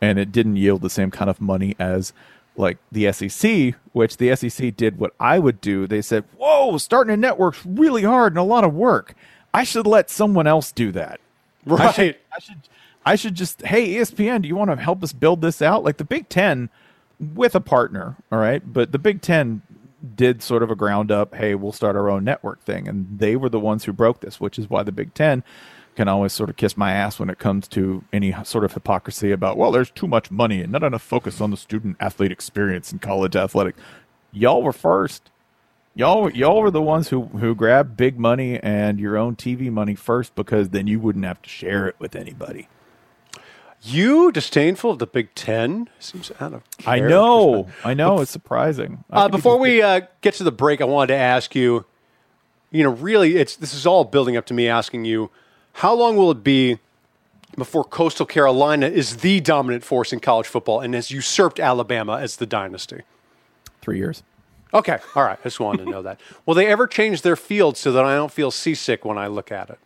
[0.02, 2.12] And it didn't yield the same kind of money as
[2.58, 5.88] like the SEC, which the SEC did what I would do.
[5.88, 9.16] They said, "Whoa, starting a network's really hard and a lot of work."
[9.56, 11.22] I should let someone else do that.
[11.66, 11.80] Right.
[11.82, 12.58] I should, I should,
[13.06, 15.84] I should just, hey, ESPN, do you want to help us build this out?
[15.84, 16.70] Like the Big Ten
[17.20, 18.62] with a partner, all right?
[18.66, 19.62] But the Big Ten
[20.16, 22.88] did sort of a ground up, hey, we'll start our own network thing.
[22.88, 25.42] And they were the ones who broke this, which is why the Big Ten
[25.96, 29.32] can always sort of kiss my ass when it comes to any sort of hypocrisy
[29.32, 32.92] about, well, there's too much money and not enough focus on the student athlete experience
[32.92, 33.80] in college athletics.
[34.34, 35.32] Y'all were first
[35.96, 39.96] y'all y'all were the ones who who grabbed big money and your own TV money
[39.96, 42.68] first because then you wouldn't have to share it with anybody.
[43.82, 46.64] You disdainful of the Big Ten seems out of.
[46.88, 49.04] I know, I know, it's surprising.
[49.12, 51.86] Uh, before we uh, get to the break, I wanted to ask you.
[52.72, 55.30] You know, really, it's this is all building up to me asking you,
[55.74, 56.80] how long will it be
[57.56, 62.38] before Coastal Carolina is the dominant force in college football and has usurped Alabama as
[62.38, 63.04] the dynasty?
[63.82, 64.24] Three years.
[64.76, 65.40] Okay, all right.
[65.40, 66.20] I just wanted to know that.
[66.46, 69.52] Will they ever change their field so that I don't feel seasick when I look
[69.52, 69.80] at it?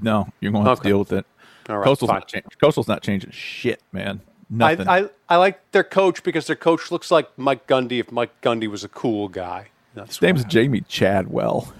[0.00, 0.88] No, you're going to have okay.
[0.88, 1.26] to deal with it.
[1.68, 4.20] All right, Coastal's not, cha- Coastal's not changing shit, man.
[4.48, 4.88] Nothing.
[4.88, 8.40] I, I, I, like their coach because their coach looks like Mike Gundy if Mike
[8.40, 9.68] Gundy was a cool guy.
[9.94, 11.72] That's His name's Jamey Chadwell.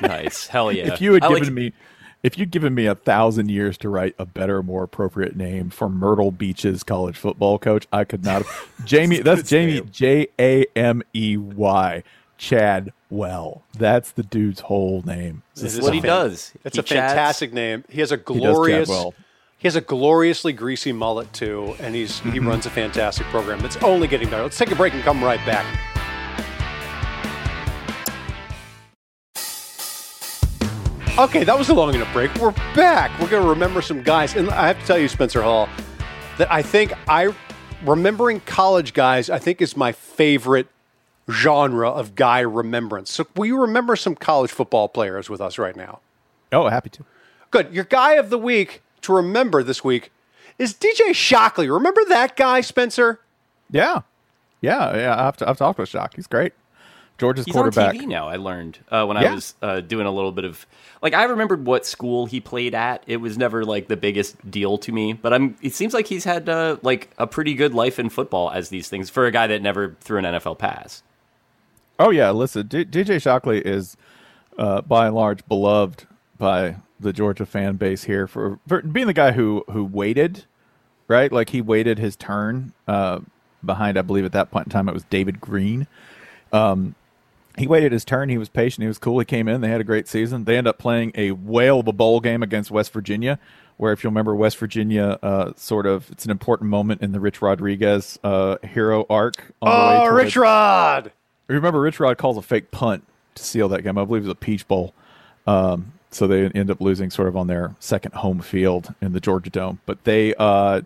[0.00, 0.46] nice.
[0.46, 0.92] Hell yeah.
[0.92, 1.52] If you had I given like...
[1.52, 1.72] me
[2.22, 5.88] if you'd given me a thousand years to write a better, more appropriate name for
[5.88, 8.72] Myrtle Beach's college football coach, I could not have.
[8.82, 12.02] Jamey, that's Jamie J A M E Y,
[12.38, 13.62] Chad Well.
[13.78, 15.42] That's the dude's whole name.
[15.54, 16.52] This is what he does.
[16.64, 17.12] It's he a chats.
[17.12, 17.84] fantastic name.
[17.88, 18.88] He has a glorious.
[18.88, 19.10] He,
[19.58, 22.48] he has a gloriously greasy mullet too, and he's he mm-hmm.
[22.48, 23.64] runs a fantastic program.
[23.64, 24.42] It's only getting better.
[24.42, 25.95] Let's take a break and come right back.
[31.18, 32.34] Okay, that was a long enough break.
[32.34, 33.10] We're back.
[33.18, 34.36] We're going to remember some guys.
[34.36, 35.66] And I have to tell you, Spencer Hall,
[36.36, 37.34] that I think I,
[37.86, 40.68] remembering college guys, I think is my favorite
[41.30, 43.10] genre of guy remembrance.
[43.10, 46.00] So will you remember some college football players with us right now?
[46.52, 47.04] Oh, happy to.
[47.50, 47.72] Good.
[47.72, 50.12] Your guy of the week to remember this week
[50.58, 51.70] is DJ Shockley.
[51.70, 53.20] Remember that guy, Spencer?
[53.70, 54.02] Yeah.
[54.60, 55.28] Yeah, yeah.
[55.28, 56.14] I've, I've talked with Shock.
[56.14, 56.52] He's great.
[57.18, 57.94] Georgia's He's quarterback.
[57.94, 58.28] on TV now.
[58.28, 59.30] I learned uh, when yeah.
[59.30, 60.66] I was uh, doing a little bit of
[61.00, 63.02] like I remembered what school he played at.
[63.06, 65.56] It was never like the biggest deal to me, but I'm.
[65.62, 68.88] It seems like he's had uh, like a pretty good life in football as these
[68.88, 71.02] things for a guy that never threw an NFL pass.
[71.98, 73.96] Oh yeah, listen, D- DJ Shockley is
[74.58, 76.06] uh, by and large beloved
[76.38, 80.44] by the Georgia fan base here for, for being the guy who who waited,
[81.08, 81.32] right?
[81.32, 83.20] Like he waited his turn uh,
[83.64, 83.98] behind.
[83.98, 85.86] I believe at that point in time it was David Greene.
[86.52, 86.94] Um,
[87.56, 88.28] he waited his turn.
[88.28, 88.82] He was patient.
[88.82, 89.18] He was cool.
[89.18, 89.60] He came in.
[89.60, 90.44] They had a great season.
[90.44, 93.38] They end up playing a whale of a bowl game against West Virginia,
[93.76, 97.20] where if you remember, West Virginia uh, sort of it's an important moment in the
[97.20, 99.52] Rich Rodriguez uh, hero arc.
[99.62, 101.12] oh, Rich Rod!
[101.48, 103.04] remember Rich Rod calls a fake punt
[103.36, 103.96] to seal that game.
[103.98, 104.92] I believe it was a Peach Bowl.
[105.46, 109.20] Um, so they end up losing sort of on their second home field in the
[109.20, 109.80] Georgia Dome.
[109.86, 110.82] But they, uh,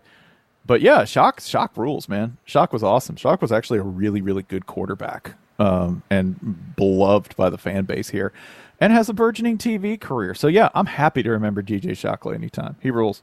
[0.70, 2.36] but yeah, Shock, Shock rules, man.
[2.44, 3.16] Shock was awesome.
[3.16, 8.10] Shock was actually a really, really good quarterback, um, and beloved by the fan base
[8.10, 8.32] here,
[8.78, 10.32] and has a burgeoning TV career.
[10.32, 12.76] So yeah, I'm happy to remember DJ Shockley anytime.
[12.80, 13.22] He rules.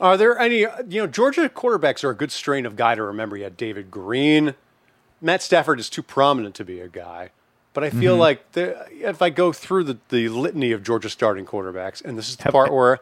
[0.00, 3.36] Are there any, you know, Georgia quarterbacks are a good strain of guy to remember.
[3.36, 4.56] You had David Greene.
[5.20, 7.30] Matt Stafford is too prominent to be a guy.
[7.74, 11.46] But I feel like the, if I go through the, the litany of Georgia starting
[11.46, 12.98] quarterbacks, and this is the Have- part where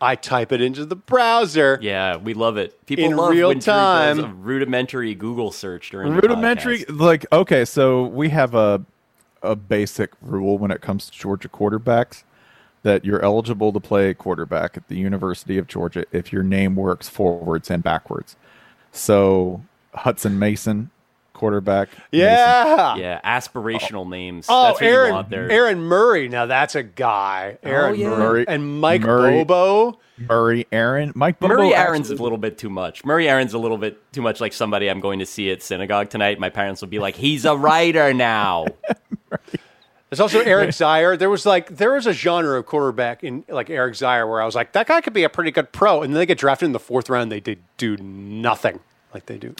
[0.00, 1.78] I type it into the browser.
[1.82, 2.84] Yeah, we love it.
[2.86, 4.24] People In love real when Drew does time.
[4.24, 7.00] a rudimentary Google search during the rudimentary podcast.
[7.00, 8.84] like okay so we have a
[9.42, 12.24] a basic rule when it comes to georgia quarterbacks
[12.82, 17.08] that you're eligible to play quarterback at the university of georgia if your name works
[17.08, 18.36] forwards and backwards
[18.92, 19.62] so
[19.94, 20.90] Hutson Mason
[21.40, 22.96] quarterback Yeah.
[22.96, 24.46] Yeah, aspirational names.
[24.48, 25.50] Oh, That's what you Aaron, want there.
[25.50, 26.28] Aaron Murray.
[26.28, 27.58] Now that's a guy.
[27.64, 28.08] Oh, aaron yeah.
[28.10, 28.18] Murray.
[28.18, 29.42] Murray- And Mike Murray.
[29.44, 29.98] Bobo.
[30.28, 33.06] Murray aaron mike Bobo Murray Aaron's actually- a little bit too much.
[33.06, 36.10] Murray Aaron's a little bit too much like somebody I'm going to see at synagogue
[36.10, 36.38] tonight.
[36.38, 38.66] My parents will be like, "He's a writer now."
[40.10, 41.16] There's also Eric Zeier.
[41.18, 44.44] There was like there was a genre of quarterback in like Eric Zeier where I
[44.44, 46.02] was like, that guy could be a pretty good pro.
[46.02, 47.30] And then they get drafted in the fourth round.
[47.30, 48.80] They did do nothing
[49.14, 49.54] like they do.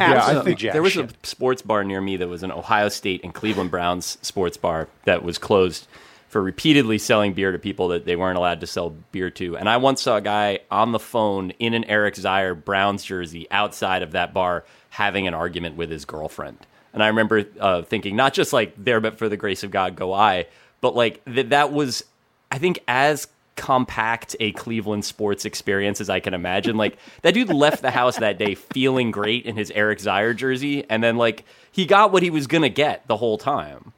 [0.00, 3.22] I think jack there was a sports bar near me that was an Ohio State
[3.24, 5.86] and Cleveland Browns sports bar that was closed
[6.28, 9.56] for repeatedly selling beer to people that they weren't allowed to sell beer to.
[9.56, 13.46] And I once saw a guy on the phone in an Eric Zeier Browns jersey
[13.50, 16.58] outside of that bar having an argument with his girlfriend.
[16.92, 19.96] And I remember uh, thinking, not just like there, but for the grace of God,
[19.96, 20.46] go I,
[20.80, 22.04] but like that that was,
[22.50, 26.76] I think, as compact a Cleveland sports experience as I can imagine.
[26.76, 30.84] Like that dude left the house that day feeling great in his Eric Zeier jersey,
[30.88, 33.92] and then like he got what he was gonna get the whole time.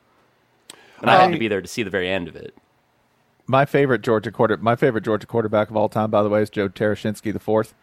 [1.00, 2.54] And I had to be there to see the very end of it.
[3.46, 6.50] my favorite Georgia quarter, my favorite Georgia quarterback of all time, by the way, is
[6.50, 7.74] Joe Tereshinski the fourth.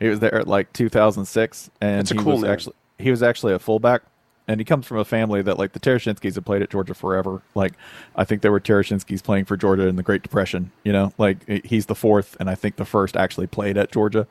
[0.00, 2.50] He was there at like 2006, and That's a he cool was name.
[2.50, 4.02] actually he was actually a fullback,
[4.46, 7.42] and he comes from a family that like the Tereshinskis have played at Georgia forever.
[7.54, 7.74] Like
[8.14, 10.70] I think there were Tereshinskis playing for Georgia in the Great Depression.
[10.84, 14.26] You know, like he's the fourth, and I think the first actually played at Georgia.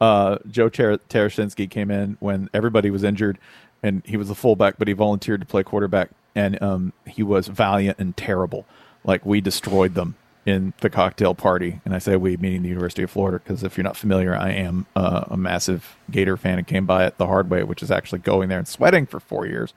[0.00, 3.38] Uh, Joe Ter- Tereshinski came in when everybody was injured,
[3.82, 7.48] and he was a fullback, but he volunteered to play quarterback, and um, he was
[7.48, 8.64] valiant and terrible.
[9.04, 10.16] Like we destroyed them
[10.46, 13.76] in the cocktail party, and I say we, meaning the University of Florida, because if
[13.76, 17.26] you're not familiar, I am uh, a massive Gator fan and came by it the
[17.26, 19.74] hard way, which is actually going there and sweating for four years.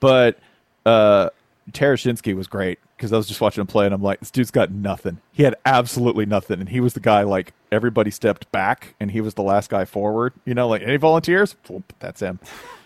[0.00, 0.38] But
[0.86, 1.30] uh,
[1.72, 4.50] Tereshinski was great because I was just watching him play, and I'm like, this dude's
[4.52, 5.18] got nothing.
[5.32, 9.20] He had absolutely nothing, and he was the guy like everybody stepped back, and he
[9.20, 10.32] was the last guy forward.
[10.44, 11.56] You know, like any volunteers,
[11.98, 12.38] that's him.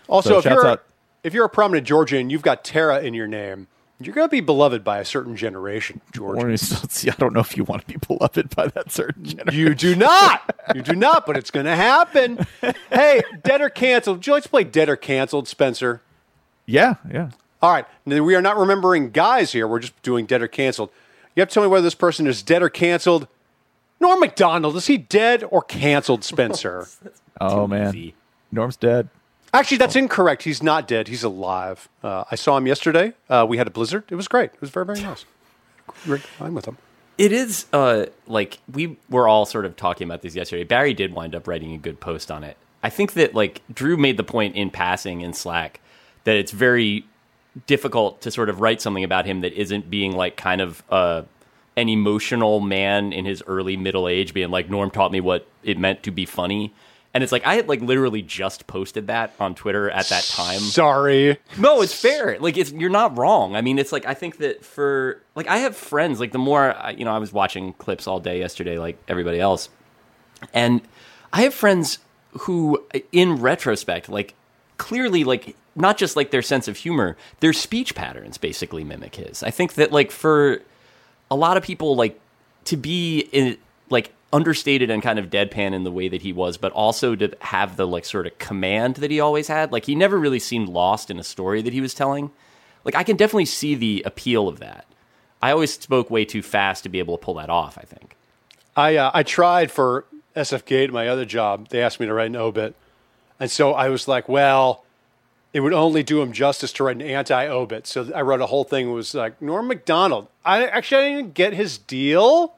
[0.07, 0.83] Also, So if you're out-
[1.23, 3.67] if you're a prominent Georgian, you've got Tara in your name.
[4.05, 6.41] You're going to be beloved by a certain generation, Georgia.
[6.45, 9.59] Or it's- I don't know if you want to be beloved by that certain generation.
[9.59, 10.55] You do not.
[10.75, 12.45] You do not, but it's going to happen.
[12.91, 14.17] Hey, dead or canceled.
[14.17, 16.01] Would you like to play dead or canceled, Spencer?
[16.65, 17.31] Yeah, yeah.
[17.61, 17.85] All right.
[18.05, 19.67] Now, we are not remembering guys here.
[19.67, 20.89] We're just doing dead or canceled.
[21.35, 23.27] You have to tell me whether this person is dead or canceled.
[23.99, 26.87] Norm Macdonald, is he dead or canceled, Spencer?
[27.41, 28.13] Oh man.
[28.51, 29.09] Norm's dead.
[29.53, 30.43] Actually, that's incorrect.
[30.43, 31.07] He's not dead.
[31.07, 31.87] He's alive.
[32.03, 33.13] Uh, I saw him yesterday.
[33.29, 34.03] Uh, we had a blizzard.
[34.09, 34.51] It was great.
[34.51, 35.25] It was very, very nice.
[36.05, 36.77] Great time with him.
[37.17, 40.63] It is uh like we were all sort of talking about this yesterday.
[40.63, 42.57] Barry did wind up writing a good post on it.
[42.81, 45.79] I think that like Drew made the point in passing in Slack
[46.23, 47.05] that it's very
[47.67, 51.21] difficult to sort of write something about him that isn't being like kind of uh
[51.77, 55.77] an emotional man in his early middle age being like Norm taught me what it
[55.77, 56.73] meant to be funny.
[57.13, 60.59] And it's like I had like literally just posted that on Twitter at that time.
[60.59, 61.37] Sorry.
[61.57, 62.39] No, it's fair.
[62.39, 63.55] Like it's you're not wrong.
[63.55, 66.19] I mean, it's like I think that for like I have friends.
[66.19, 69.39] Like the more I, you know, I was watching clips all day yesterday, like everybody
[69.39, 69.69] else,
[70.53, 70.81] and
[71.31, 71.99] I have friends
[72.31, 74.33] who, in retrospect, like
[74.77, 79.43] clearly, like not just like their sense of humor, their speech patterns basically mimic his.
[79.43, 80.61] I think that like for
[81.29, 82.19] a lot of people, like
[82.65, 83.57] to be in
[83.89, 87.31] like understated and kind of deadpan in the way that he was, but also to
[87.39, 89.71] have the like sort of command that he always had.
[89.71, 92.31] Like he never really seemed lost in a story that he was telling.
[92.83, 94.85] Like I can definitely see the appeal of that.
[95.41, 97.77] I always spoke way too fast to be able to pull that off.
[97.77, 98.17] I think.
[98.75, 100.05] I uh, I tried for
[100.35, 101.69] SF Gate, my other job.
[101.69, 102.75] They asked me to write an obit,
[103.39, 104.83] and so I was like, well,
[105.53, 107.85] it would only do him justice to write an anti-obit.
[107.85, 108.89] So I wrote a whole thing.
[108.89, 110.27] It was like Norm Macdonald.
[110.43, 112.55] I actually I didn't get his deal,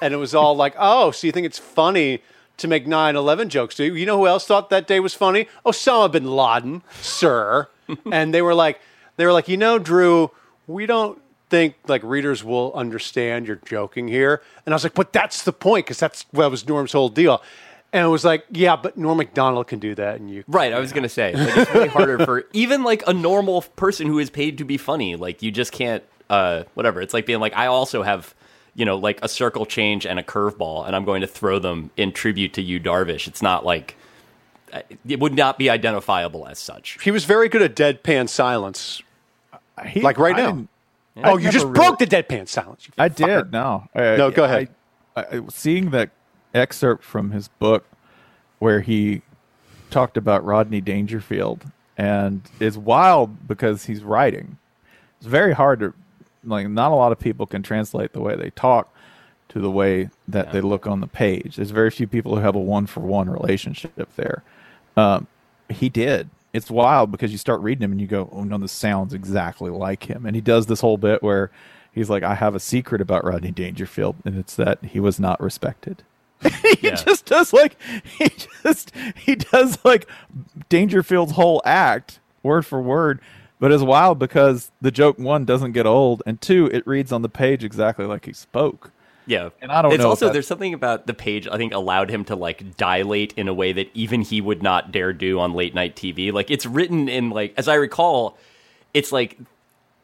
[0.00, 2.22] and it was all like, oh, so you think it's funny
[2.58, 3.74] to make 9/11 jokes?
[3.74, 3.94] Do you?
[3.94, 5.48] You know who else thought that day was funny?
[5.64, 7.68] Osama bin Laden, sir.
[8.12, 8.80] and they were like.
[9.16, 10.30] They were like, you know, Drew,
[10.66, 11.18] we don't
[11.48, 14.42] think like readers will understand you're joking here.
[14.64, 17.42] And I was like, but that's the point because that's that was Norm's whole deal.
[17.92, 20.80] And it was like, yeah, but Norm Macdonald can do that, and you Right, I
[20.80, 24.28] was gonna say like, it's way harder for even like a normal person who is
[24.28, 25.16] paid to be funny.
[25.16, 27.00] Like you just can't, uh, whatever.
[27.00, 28.34] It's like being like, I also have,
[28.76, 31.90] you know, like a circle change and a curveball, and I'm going to throw them
[31.96, 33.26] in tribute to you, Darvish.
[33.26, 33.96] It's not like
[34.72, 36.98] uh, it would not be identifiable as such.
[37.02, 39.02] He was very good at deadpan silence,
[39.88, 40.46] He- like right I now.
[40.52, 40.68] didn't-
[41.24, 42.86] Oh, I you just really- broke the deadpan silence.
[42.98, 43.44] I fucker.
[43.44, 43.52] did.
[43.52, 44.68] No, Uh, No, go ahead.
[45.16, 46.10] I, I, seeing that
[46.52, 47.86] excerpt from his book
[48.58, 49.22] where he
[49.90, 51.64] talked about Rodney Dangerfield,
[51.96, 54.58] and it's wild because he's writing.
[55.18, 55.94] It's very hard to
[56.48, 56.68] like.
[56.68, 58.92] Not a lot of people can translate the way they talk
[59.48, 61.56] to the way that they look on the page.
[61.56, 64.42] There's very few people who have a one for one relationship there.
[64.96, 65.26] Um,
[65.68, 66.30] he did.
[66.52, 69.70] It's wild because you start reading him and you go, "Oh no, this sounds exactly
[69.70, 71.50] like him." And he does this whole bit where
[71.92, 75.40] he's like, "I have a secret about Rodney Dangerfield, and it's that he was not
[75.40, 76.02] respected."
[76.42, 76.94] he Yeah.
[76.94, 77.76] just does like
[78.18, 78.30] he
[78.62, 80.06] just he does like
[80.68, 83.20] Dangerfield's whole act word for word.
[83.58, 87.22] But it's wild because the joke one doesn't get old, and two, it reads on
[87.22, 88.90] the page exactly like he spoke.
[89.26, 92.10] Yeah, And I don't it's know also there's something about the page I think allowed
[92.10, 95.52] him to like dilate in a way that even he would not dare do on
[95.52, 96.32] late night TV.
[96.32, 98.38] Like it's written in like as I recall,
[98.94, 99.36] it's like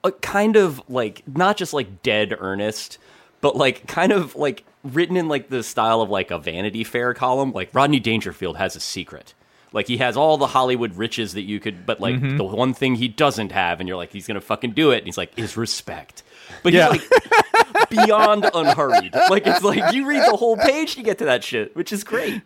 [0.03, 2.99] a kind of like not just like dead earnest,
[3.41, 7.15] but like kind of like written in like the style of like a Vanity Fair
[7.15, 7.53] column.
[7.53, 9.35] Like Rodney Dangerfield has a secret.
[9.73, 12.37] Like he has all the Hollywood riches that you could, but like Mm-hmm.
[12.37, 14.99] the one thing he doesn't have, and you're like, he's gonna fucking do it.
[14.99, 16.23] And he's like, is respect.
[16.63, 16.93] But Yeah.
[16.93, 19.15] he's like beyond unhurried.
[19.31, 22.05] Like it's like you read the whole page to get to that shit, which is
[22.05, 22.43] great.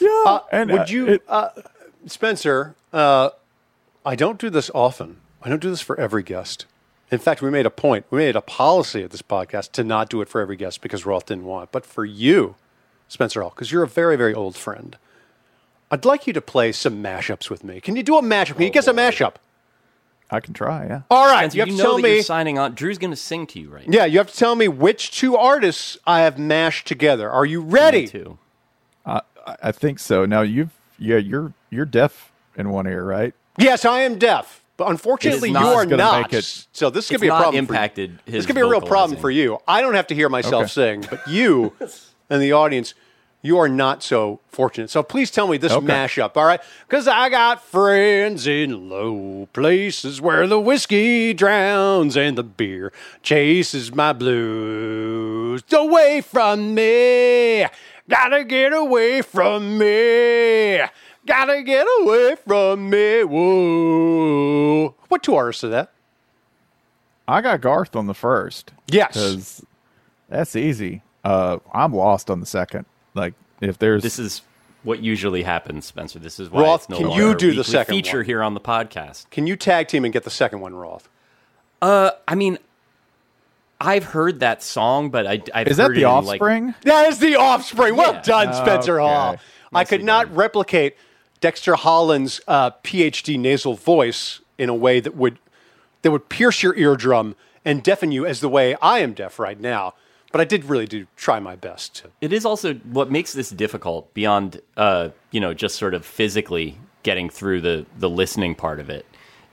[0.00, 1.48] Yeah, and Would uh, you, it- uh,
[2.06, 2.74] Spencer?
[2.92, 3.30] Uh,
[4.06, 5.16] I don't do this often.
[5.42, 6.66] I don't do this for every guest.
[7.10, 8.04] In fact, we made a point.
[8.10, 11.04] We made a policy of this podcast to not do it for every guest because
[11.06, 11.72] Roth didn't want.
[11.72, 12.54] But for you,
[13.08, 14.96] Spencer Hall, because you're a very, very old friend,
[15.90, 17.80] I'd like you to play some mashups with me.
[17.80, 18.54] Can you do a mashup?
[18.54, 19.34] Can you guess a oh, mashup?
[20.30, 20.86] I can try.
[20.86, 21.00] Yeah.
[21.10, 22.14] All right, Spencer, you have you to know tell that me.
[22.16, 22.74] you're signing on.
[22.74, 23.98] Drew's gonna sing to you right now.
[24.00, 27.30] Yeah, you have to tell me which two artists I have mashed together.
[27.30, 28.06] Are you ready?
[28.06, 28.38] too.
[29.06, 29.22] I,
[29.62, 30.26] I think so.
[30.26, 33.32] Now you've yeah you're you're deaf in one ear, right?
[33.56, 36.22] Yes, I am deaf, but unfortunately, you not are gonna not.
[36.30, 37.66] make it- So this could It's be a not problem.
[37.66, 37.76] for you.
[37.78, 39.20] impacted his This could be a real problem vocalizing.
[39.22, 39.58] for you.
[39.66, 40.72] I don't have to hear myself Okay.
[41.00, 41.72] sing, but you
[42.30, 42.92] and the audience,
[43.42, 44.90] you are not so fortunate.
[44.90, 45.86] So please tell me this Okay.
[45.86, 46.60] mashup, all right?
[46.88, 53.94] Because I got friends in low places where the whiskey drowns and the beer chases
[53.94, 57.66] my blues away from me.
[58.08, 60.80] Gotta get away from me.
[61.26, 63.22] Gotta get away from me.
[63.22, 64.94] Whoa.
[65.08, 65.92] What two artists are that?
[67.28, 68.72] I got Garth on the first.
[68.88, 69.08] Yes.
[69.12, 69.66] because
[70.30, 71.02] that's easy.
[71.22, 72.86] Uh, I'm lost on the second.
[73.14, 74.42] Like if there's This is
[74.84, 76.18] what usually happens, Spencer.
[76.18, 78.26] This is why Roth, it's no can you do the second feature one?
[78.26, 79.28] here on the podcast.
[79.30, 81.08] Can you tag team and get the second one, Roth?
[81.82, 82.58] Uh, I mean,
[83.80, 86.74] I've heard that song, but I, I've is that the it in, like- Offspring?
[86.82, 87.96] That is the offspring.
[87.96, 88.22] Well Yeah.
[88.22, 89.08] done, Spencer Okay.
[89.12, 89.36] Hall.
[89.72, 90.34] I could not done.
[90.36, 90.96] replicate
[91.40, 95.38] Dexter Holland's uh, PhD nasal voice in a way that would
[96.02, 97.34] that would pierce your eardrum
[97.64, 99.94] and deafen you as the way I am deaf right now.
[100.30, 103.50] But I did really do try my best to It is also what makes this
[103.50, 108.80] difficult beyond, uh, you know, just sort of physically getting through the the listening part
[108.80, 109.06] of it.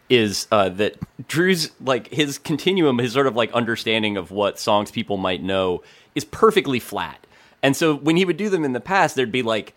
[0.08, 0.98] Is uh, that
[1.28, 5.82] Drew's like his continuum, his sort of like understanding of what songs people might know
[6.14, 7.26] is perfectly flat.
[7.64, 9.74] And so when he would do them in the past, there'd be like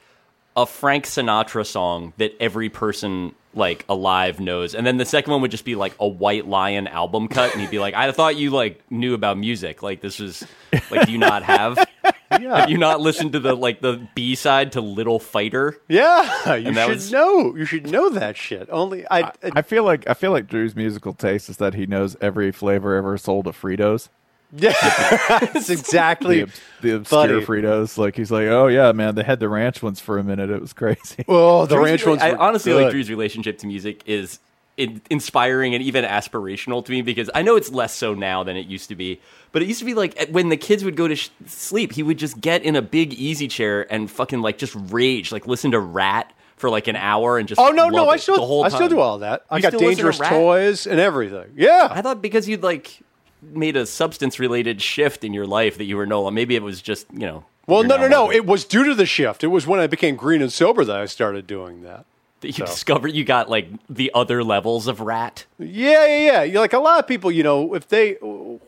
[0.63, 5.41] a Frank Sinatra song that every person like alive knows, and then the second one
[5.43, 8.37] would just be like a White Lion album cut, and he'd be like, "I thought
[8.37, 9.83] you like knew about music.
[9.83, 10.47] Like this is
[10.91, 11.79] like, do you not have?
[12.31, 15.81] Have you not listened to the like the B side to Little Fighter?
[15.89, 17.57] Yeah, you should was- know.
[17.57, 18.69] You should know that shit.
[18.71, 21.87] Only I, I I feel like I feel like Drew's musical taste is that he
[21.87, 24.09] knows every flavor ever sold of Fritos.
[24.51, 24.72] Yeah,
[25.28, 27.44] that's exactly The, the obscure Buddy.
[27.46, 27.99] Fritos.
[27.99, 30.49] Like he's like, oh yeah, man, they had the ranch ones for a minute.
[30.51, 31.24] It was crazy.
[31.26, 32.22] Well, the Drew's ranch rela- ones.
[32.22, 32.82] I were honestly good.
[32.84, 34.38] like Drew's relationship to music is
[34.78, 38.57] in- inspiring and even aspirational to me because I know it's less so now than
[38.57, 39.20] it used to be.
[39.53, 42.03] But it used to be like when the kids would go to sh- sleep, he
[42.03, 45.72] would just get in a big easy chair and fucking like just rage, like listen
[45.72, 48.68] to Ratt for like an hour and just Oh no, no, I still, whole I
[48.68, 49.44] still do all that.
[49.51, 51.53] I You got still to dangerous toys and everything.
[51.55, 53.01] Yeah, I thought because you'd like
[53.43, 56.80] made a substance related shift in your life that you were no maybe it was
[56.82, 58.30] just you know Well, no, no, no.
[58.32, 59.45] It was due to the shift.
[59.45, 62.07] It was when I became green and sober that I started doing that.
[62.41, 65.45] That you So- discovered you got like the other levels of Ratt.
[65.59, 66.43] Yeah, yeah, yeah.
[66.45, 68.12] You're like a lot of people, you know, if they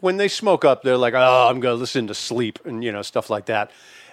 [0.00, 2.92] when they smoke up, they're like, "Oh, I'm going to listen to sleep" and you
[2.92, 3.70] know, stuff like that.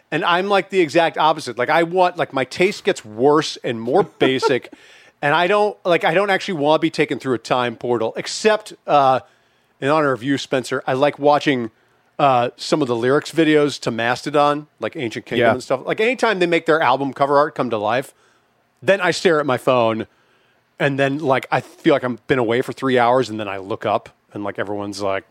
[0.09, 1.57] And I'm like the exact opposite.
[1.57, 4.71] Like I want like my taste gets worse and more basic
[5.21, 8.13] and I don't like I don't actually want to be taken through a time portal
[8.15, 9.19] except uh
[9.81, 10.83] in honor of you, Spencer.
[10.87, 11.71] I like watching
[12.19, 15.51] uh, some of the lyrics videos to Mastodon, like Ancient Kingdom Yeah.
[15.53, 15.85] and stuff.
[15.85, 18.13] Like anytime they make their album cover art come to life,
[18.81, 20.07] then I stare at my phone
[20.79, 23.57] and then like I feel like I've been away for three hours, and then I
[23.57, 25.25] look up, and like everyone's like,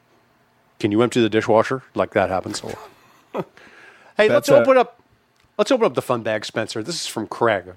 [0.80, 3.46] "Can you empty the dishwasher?" Like that happens a lot.
[4.16, 5.00] hey, let's a- open up.
[5.56, 6.82] Let's open up the fun bag, Spencer.
[6.82, 7.74] This is from Craig.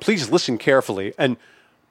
[0.00, 1.38] Please listen carefully, and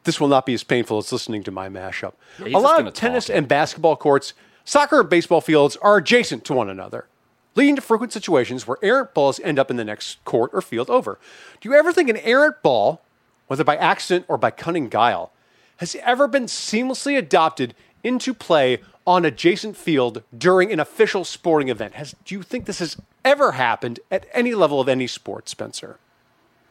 [0.06, 2.14] this will not be as painful as listening to my mashup.
[2.38, 3.36] he's a lot of tennis talk.
[3.36, 4.34] and basketball courts,
[4.64, 7.08] soccer and baseball fields are adjacent to one another,
[7.56, 10.90] leading to frequent situations where errant balls end up in the next court or field
[10.90, 11.20] over.
[11.60, 13.02] Do you ever think an errant ball,
[13.48, 15.32] whether by accident or by cunning guile,
[15.78, 21.94] has ever been seamlessly adopted into play on adjacent field during an official sporting event?
[21.96, 25.98] Has do you think this has ever happened at any level of any sport, Spencer?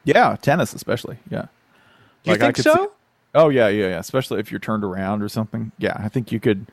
[0.05, 1.19] Yeah, tennis especially.
[1.31, 1.47] Yeah.
[2.23, 2.75] Do you I think could so?
[2.75, 2.89] see-
[3.35, 3.99] oh yeah, yeah, yeah.
[3.99, 5.73] Especially if you're turned around or something.
[5.79, 6.67] Yeah, I think you could.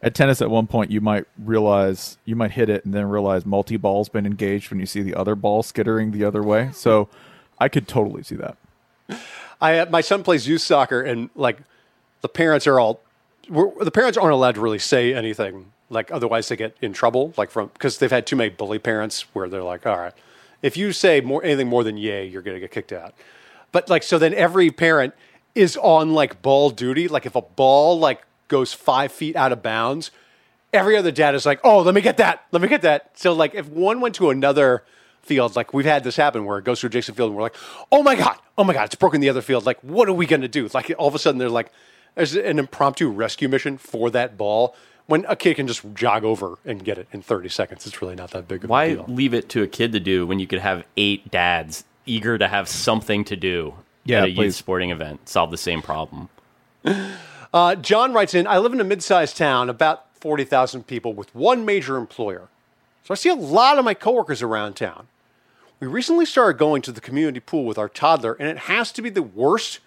[0.00, 3.44] At tennis, at one point, you might realize you might hit it and then realize
[3.44, 6.70] multi ball's been engaged when you see the other ball skittering the other way.
[6.72, 7.08] So,
[7.58, 8.56] I could totally see that.
[9.60, 11.58] I uh, my son plays youth soccer, and like
[12.20, 13.00] the parents are all
[13.48, 15.72] the parents aren't allowed to really say anything.
[15.90, 17.32] Like otherwise, they get in trouble.
[17.36, 20.14] Like from because they've had too many bully parents where they're like, all right,
[20.62, 23.14] if you say more anything more than yay, you're gonna get kicked out.
[23.72, 25.14] But like so, then every parent
[25.54, 27.08] is on like ball duty.
[27.08, 30.10] Like if a ball like goes five feet out of bounds,
[30.72, 33.10] every other dad is like, oh, let me get that, let me get that.
[33.18, 34.84] So like if one went to another
[35.22, 37.56] field, like we've had this happen where it goes to adjacent field and we're like,
[37.92, 39.66] oh my God, oh my God, it's broken the other field.
[39.66, 40.68] Like, what are we going to do?
[40.72, 41.72] Like all of a sudden they're like,
[42.14, 44.74] there's an impromptu rescue mission for that ball
[45.06, 47.86] when a kid can just jog over and get it in 30 seconds.
[47.86, 50.26] It's really not that big of a Why leave it to a kid to do
[50.26, 53.74] when you could have eight dads eager to have something to do
[54.08, 55.28] Yeah, at a youth sporting event?
[55.28, 56.28] Solve the same problem.
[57.50, 61.64] Uh, John writes in, I live in a mid-sized town, about 40,000 people with one
[61.64, 62.48] major employer.
[63.04, 65.06] So I see a lot of my coworkers around town.
[65.80, 69.00] We recently started going to the community pool with our toddler, and it has to
[69.00, 69.80] be the worst,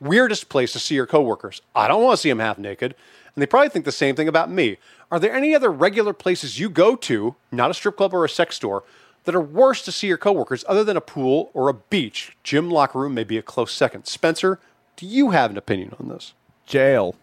[0.00, 1.62] weirdest place to see your coworkers.
[1.72, 2.96] I don't want to see them half naked,
[3.34, 4.78] and they probably think the same thing about me.
[5.12, 8.28] Are there any other regular places you go to, not a strip club or a
[8.28, 8.82] sex store,
[9.24, 12.36] that are worse to see your coworkers other than a pool or a beach?
[12.42, 14.06] Gym locker room may be a close second.
[14.06, 14.60] Spencer,
[14.96, 16.32] do you have an opinion on this?
[16.66, 17.14] Jail.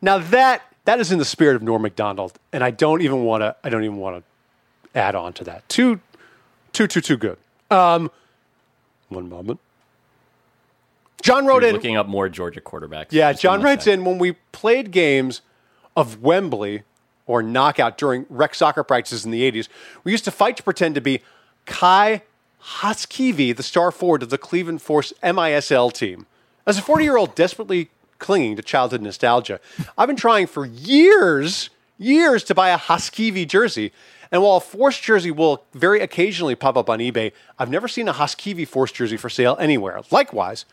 [0.01, 3.43] Now that that is in the spirit of Norm Macdonald, and I don't even want
[3.43, 3.57] to.
[3.65, 4.25] I don't even want
[4.95, 5.69] to add on to that.
[5.69, 6.01] Too,
[6.73, 7.37] too, too, too good.
[7.71, 8.11] Um,
[9.09, 9.61] one moment.
[11.23, 11.75] John wrote You're in.
[11.75, 13.09] looking up more Georgia quarterbacks.
[13.11, 15.41] Yeah, John me writes in when we played games
[15.97, 16.85] of Wembley
[17.29, 19.69] or knockout during rec soccer practices in the 80s,
[20.03, 21.21] we used to fight to pretend to be
[21.67, 22.23] Kai
[22.81, 26.27] Haaskivi, the star forward of the Cleveland Force MISL team.
[26.67, 29.61] As a 40 year old desperately clinging to childhood nostalgia,
[29.97, 33.93] I've been trying for years, years to buy a Haaskivi jersey.
[34.31, 38.09] And while a Force jersey will very occasionally pop up on eBay, I've never seen
[38.09, 40.03] a Haaskivi Force jersey for sale anywhere.
[40.11, 40.67] Likewise,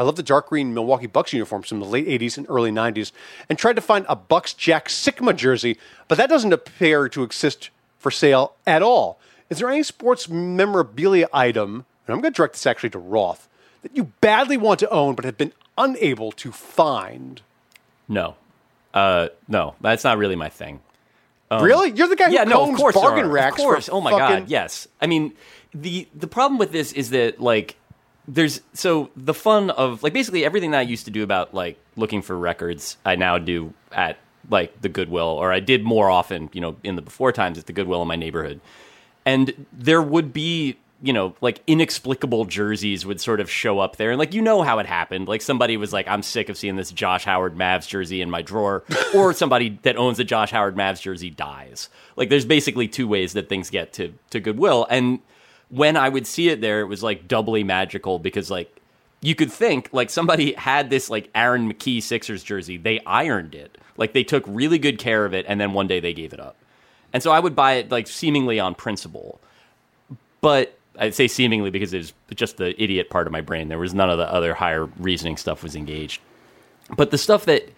[0.00, 3.12] I love the dark green Milwaukee Bucks uniforms from the late 80s and early 90s
[3.50, 5.76] and tried to find a Bucks Jack Sikma jersey,
[6.08, 9.20] but that doesn't appear to exist for sale at all.
[9.50, 13.46] Is there any sports memorabilia item, and I'm going to direct this actually to Roth,
[13.82, 17.42] that you badly want to own but have been unable to find?
[18.08, 18.36] No,
[18.94, 20.80] uh, no, that's not really my thing.
[21.50, 21.90] really?
[21.90, 23.58] You're the guy who Um, yeah, no, of combs course, bargain racks.
[23.58, 23.86] Of course.
[23.86, 24.88] for Oh my fucking- god, yes.
[25.02, 25.34] I mean,
[25.74, 27.76] the the problem with this is that like
[28.32, 31.78] there's so the fun of like basically everything that I used to do about like
[31.96, 34.18] looking for records, I now do at
[34.48, 37.66] like the Goodwill, or I did more often, you know, in the before times at
[37.66, 38.60] the Goodwill in my neighborhood,
[39.26, 40.78] and there would be.
[41.02, 44.10] You know, like inexplicable jerseys would sort of show up there.
[44.10, 45.28] And, like, you know how it happened.
[45.28, 48.42] Like, somebody was like, I'm sick of seeing this Josh Howard Mavs jersey in my
[48.42, 48.84] drawer.
[49.14, 51.88] or somebody that owns a Josh Howard Mavs jersey dies.
[52.16, 54.86] Like, there's basically two ways that things get to, to Goodwill.
[54.90, 55.20] And
[55.70, 58.80] when I would see it there, it was like doubly magical because, like,
[59.20, 62.76] you could think like somebody had this like Aaron McKie Sixers jersey.
[62.76, 63.76] They ironed it.
[63.96, 66.40] Like they took really good care of it and then one day they gave it
[66.40, 66.56] up.
[67.12, 69.40] And so I would buy it like seemingly on principle.
[70.40, 73.68] But I'd say seemingly because it was just the idiot part of my brain.
[73.68, 76.20] There was none of the other higher reasoning stuff was engaged.
[76.96, 77.68] But the stuff that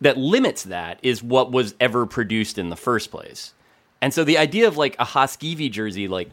[0.00, 3.54] that limits that is what was ever produced in the first place.
[4.00, 6.30] And so the idea of like a Haaskivi jersey, like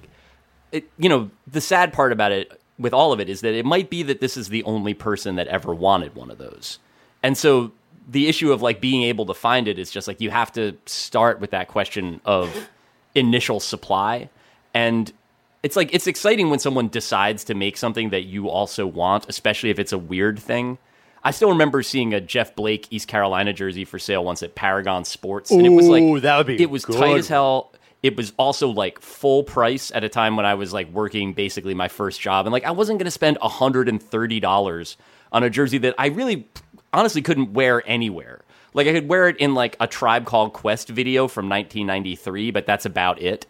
[0.74, 3.66] it, you know, the sad part about it with all of it is that it
[3.66, 6.80] might be that this is the only person that ever wanted one of those.
[7.22, 7.72] And so
[8.10, 10.76] the issue of like being able to find it is just like you have to
[10.86, 12.70] start with that question of
[13.16, 14.30] initial supply
[14.74, 15.14] and
[15.62, 19.70] it's like it's exciting when someone decides to make something that you also want, especially
[19.70, 20.78] if it's a weird thing.
[21.24, 25.06] I still remember seeing a Jeff Blake East Carolina jersey for sale once at Paragon
[25.06, 27.00] Sports, and it was like Ooh, that would be it was good.
[27.00, 27.72] tight as hell.
[28.04, 31.74] It was also like full price at a time when I was like working basically
[31.74, 34.98] my first job, and like I wasn't going to spend hundred and thirty dollars
[35.32, 36.48] on a jersey that I really
[36.92, 38.42] honestly couldn't wear anywhere.
[38.74, 42.66] Like I could wear it in like a Tribe Called Quest video from 1993, but
[42.66, 43.46] that's about it.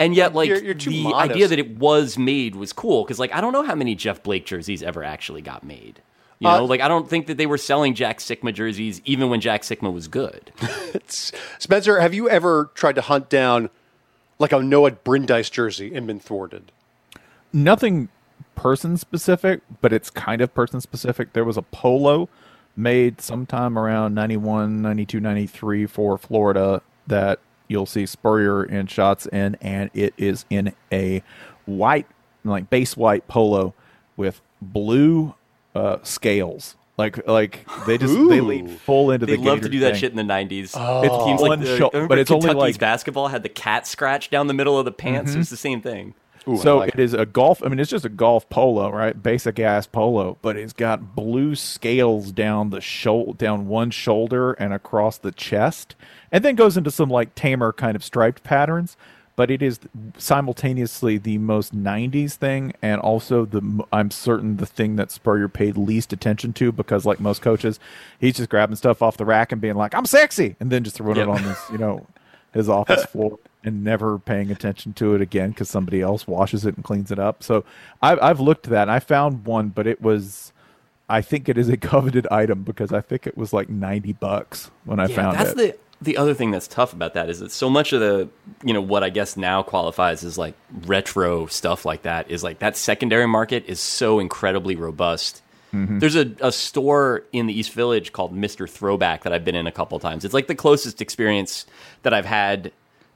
[0.00, 1.30] And yet, like You're- you're the modest.
[1.32, 4.22] idea that it was made was cool because, like, I don't know how many Jeff
[4.22, 6.00] Blake jerseys ever actually got made.
[6.40, 9.28] You Uh, know, like I don't think that they were selling Jack Sikma jerseys even
[9.30, 10.52] when Jack Sikma was good.
[11.58, 13.70] Spencer, have you ever tried to hunt down
[14.38, 16.72] like a Noah Brindise jersey and been thwarted?
[17.52, 18.08] nothing
[18.54, 21.32] person specific, but it's kind of person specific.
[21.32, 22.28] There was a polo
[22.76, 29.56] made sometime around 91, 92, 93 for Florida that you'll see Spurrier in shots in,
[29.60, 31.22] and it is in a
[31.66, 32.06] white,
[32.44, 33.74] like base white polo
[34.16, 35.34] with blue
[35.74, 36.76] uh, scales.
[36.98, 38.42] Like, like they just they Ooh.
[38.44, 40.00] lead full into They the love to Gator do that thing.
[40.00, 40.74] shit in the '90s.
[40.74, 44.28] It's Teams like the, shot, remember but it's only like basketball had the cat scratch
[44.28, 45.34] down the middle of the pants.
[45.34, 46.14] It was the same thing.
[46.48, 47.62] Ooh, so like it is a golf.
[47.64, 49.20] I mean, it's just a golf polo, right?
[49.22, 54.72] Basic ass polo, but it's got blue scales down the shoulder, down one shoulder and
[54.74, 55.96] across the chest,
[56.32, 58.96] and then goes into some like tamer kind of striped patterns.
[59.40, 59.80] But it is
[60.18, 65.78] simultaneously the most '90s thing, and also the I'm certain the thing that Spurrier paid
[65.78, 67.80] least attention to because, like most coaches,
[68.18, 70.96] he's just grabbing stuff off the rack and being like, "I'm sexy," and then just
[70.96, 71.26] throwing Yep.
[71.26, 72.06] it on this, you know,
[72.52, 76.74] his office floor and never paying attention to it again because somebody else washes it
[76.76, 77.42] and cleans it up.
[77.42, 77.64] So
[78.02, 80.52] I've I've looked at that and I found one, but it was
[81.08, 84.70] I think it is a coveted item because I think it was like ninety bucks
[84.84, 85.56] when I yeah, found that's it.
[85.56, 88.28] the the other thing that's tough about that is that so much of the
[88.64, 90.54] you know what I guess now qualifies as like
[90.86, 95.42] retro stuff like that is like that secondary market is so incredibly robust.
[95.72, 96.00] Mm-hmm.
[96.00, 98.68] There's a, a store in the East Village called Mr.
[98.68, 100.24] Throwback that I've been in a couple times.
[100.24, 101.64] It's like the closest experience
[102.02, 102.72] that I've had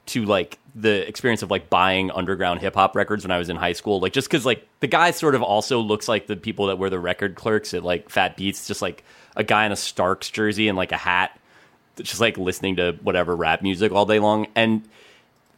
[0.07, 3.55] to like the experience of like buying underground hip hop records when I was in
[3.55, 3.99] high school.
[3.99, 6.89] Like just because like the guy sort of also looks like the people that were
[6.89, 9.03] the record clerks at like Fat Beats, just like
[9.35, 11.37] a guy in a Starks jersey and like a hat,
[11.97, 14.47] just like listening to whatever rap music all day long.
[14.55, 14.87] And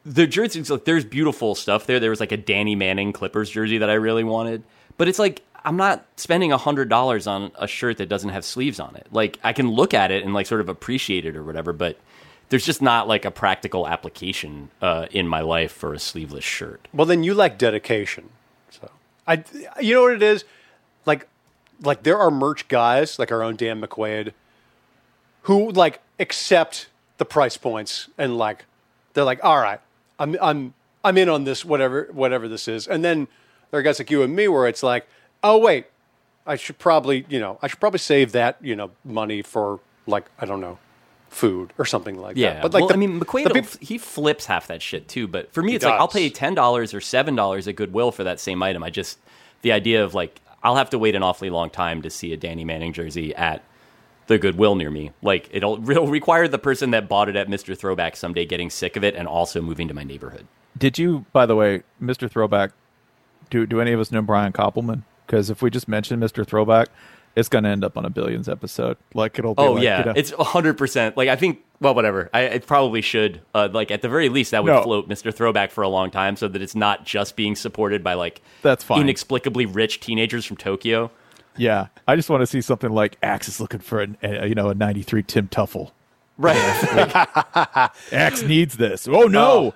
[0.05, 1.99] the jerseys, like there's beautiful stuff there.
[1.99, 4.63] There was like a Danny Manning Clippers jersey that I really wanted,
[4.97, 8.45] but it's like I'm not spending a hundred dollars on a shirt that doesn't have
[8.45, 9.07] sleeves on it.
[9.11, 11.99] Like I can look at it and like sort of appreciate it or whatever, but
[12.49, 16.87] there's just not like a practical application uh, in my life for a sleeveless shirt.
[16.93, 18.29] Well, then you like dedication.
[18.69, 18.89] So
[19.27, 19.43] I,
[19.81, 20.45] you know what it is,
[21.05, 21.27] like,
[21.81, 24.31] like there are merch guys like our own Dan McQuade,
[25.47, 26.87] who like accept
[27.17, 28.65] the price points and like
[29.13, 29.79] they're like, all right,
[30.19, 30.73] I'm I'm
[31.03, 33.27] I'm in on this whatever whatever this is, and then
[33.71, 35.07] there are guys like you and me where it's like,
[35.43, 35.85] oh wait,
[36.45, 40.25] I should probably you know I should probably save that you know money for like
[40.39, 40.77] I don't know
[41.29, 42.61] food or something like Yeah, that.
[42.63, 45.07] But like well, the, I mean, McQuade the will- peop- he flips half that shit
[45.07, 45.27] too.
[45.27, 46.13] But for me, it's like I'll does.
[46.13, 48.83] pay ten dollars or seven dollars at Goodwill for that same item.
[48.83, 49.17] I just
[49.61, 52.37] the idea of like I'll have to wait an awfully long time to see a
[52.37, 53.63] Danny Manning jersey at
[54.27, 55.11] the Goodwill near me.
[55.21, 58.95] Like it'll, it'll require the person that bought it at Mister Throwback someday getting sick
[58.95, 60.47] of it and also moving to my neighborhood.
[60.77, 62.29] Did you, by the way, Mr.
[62.29, 62.71] Throwback?
[63.49, 65.03] Do do any of us know Brian Koppelman?
[65.25, 66.45] Because if we just mention Mr.
[66.45, 66.87] Throwback,
[67.35, 68.97] it's going to end up on a billions episode.
[69.13, 69.55] Like it'll.
[69.55, 71.15] Be Oh like, yeah, you know- it's hundred percent.
[71.17, 72.29] Like I think, well, whatever.
[72.33, 73.41] I it probably should.
[73.55, 74.83] Uh, like at the very least, that would No.
[74.83, 78.13] float Mister Throwback for a long time, so that it's not just being supported by
[78.15, 79.01] like That's fine.
[79.01, 81.09] inexplicably rich teenagers from Tokyo.
[81.57, 81.87] Yeah.
[82.07, 84.69] I just want to see something like Axe is looking for a, a you know
[84.69, 85.91] a '93 Tim Teufel.
[86.37, 86.55] Right.
[88.11, 89.07] Axe needs this.
[89.07, 89.73] Oh no, oh.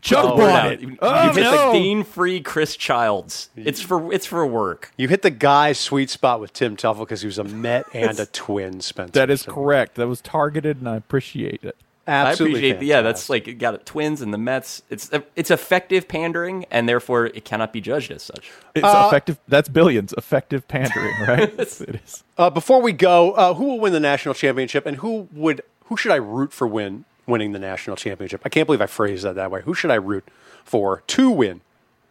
[0.00, 0.80] Chuck Oh, brought it.
[0.80, 1.72] You, oh you hit no.
[1.72, 3.50] the Dean-free Chris Childs.
[3.56, 4.92] It's for it's for work.
[4.96, 8.18] You hit the guy's sweet spot with Tim Teufel because he was a Met and
[8.18, 9.12] a twin, Spencer.
[9.12, 9.94] that is So correct.
[9.94, 11.76] That was targeted, and I appreciate it.
[12.12, 12.80] Absolutely I appreciate.
[12.80, 14.82] The, yeah, that's like you got it, Twins and the Mets.
[14.90, 18.50] It's it's effective pandering, and therefore it cannot be judged as such.
[18.74, 19.38] It's Uh, effective.
[19.48, 20.12] That's billions.
[20.18, 21.52] Effective pandering, right?
[21.58, 21.60] it
[22.04, 22.24] is.
[22.36, 25.96] Uh, before we go, uh, who will win the national championship, and who would who
[25.96, 28.42] should I root for win winning the national championship?
[28.44, 29.62] I can't believe I phrased that that way.
[29.62, 30.28] Who should I root
[30.64, 31.62] for to win?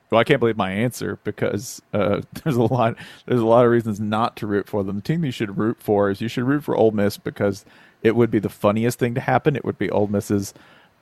[0.09, 2.95] Well, I can't believe my answer because uh, there's a lot.
[3.27, 4.97] There's a lot of reasons not to root for them.
[4.97, 7.65] The team you should root for is you should root for Ole Miss because
[8.03, 9.55] it would be the funniest thing to happen.
[9.55, 10.53] It would be Ole Miss's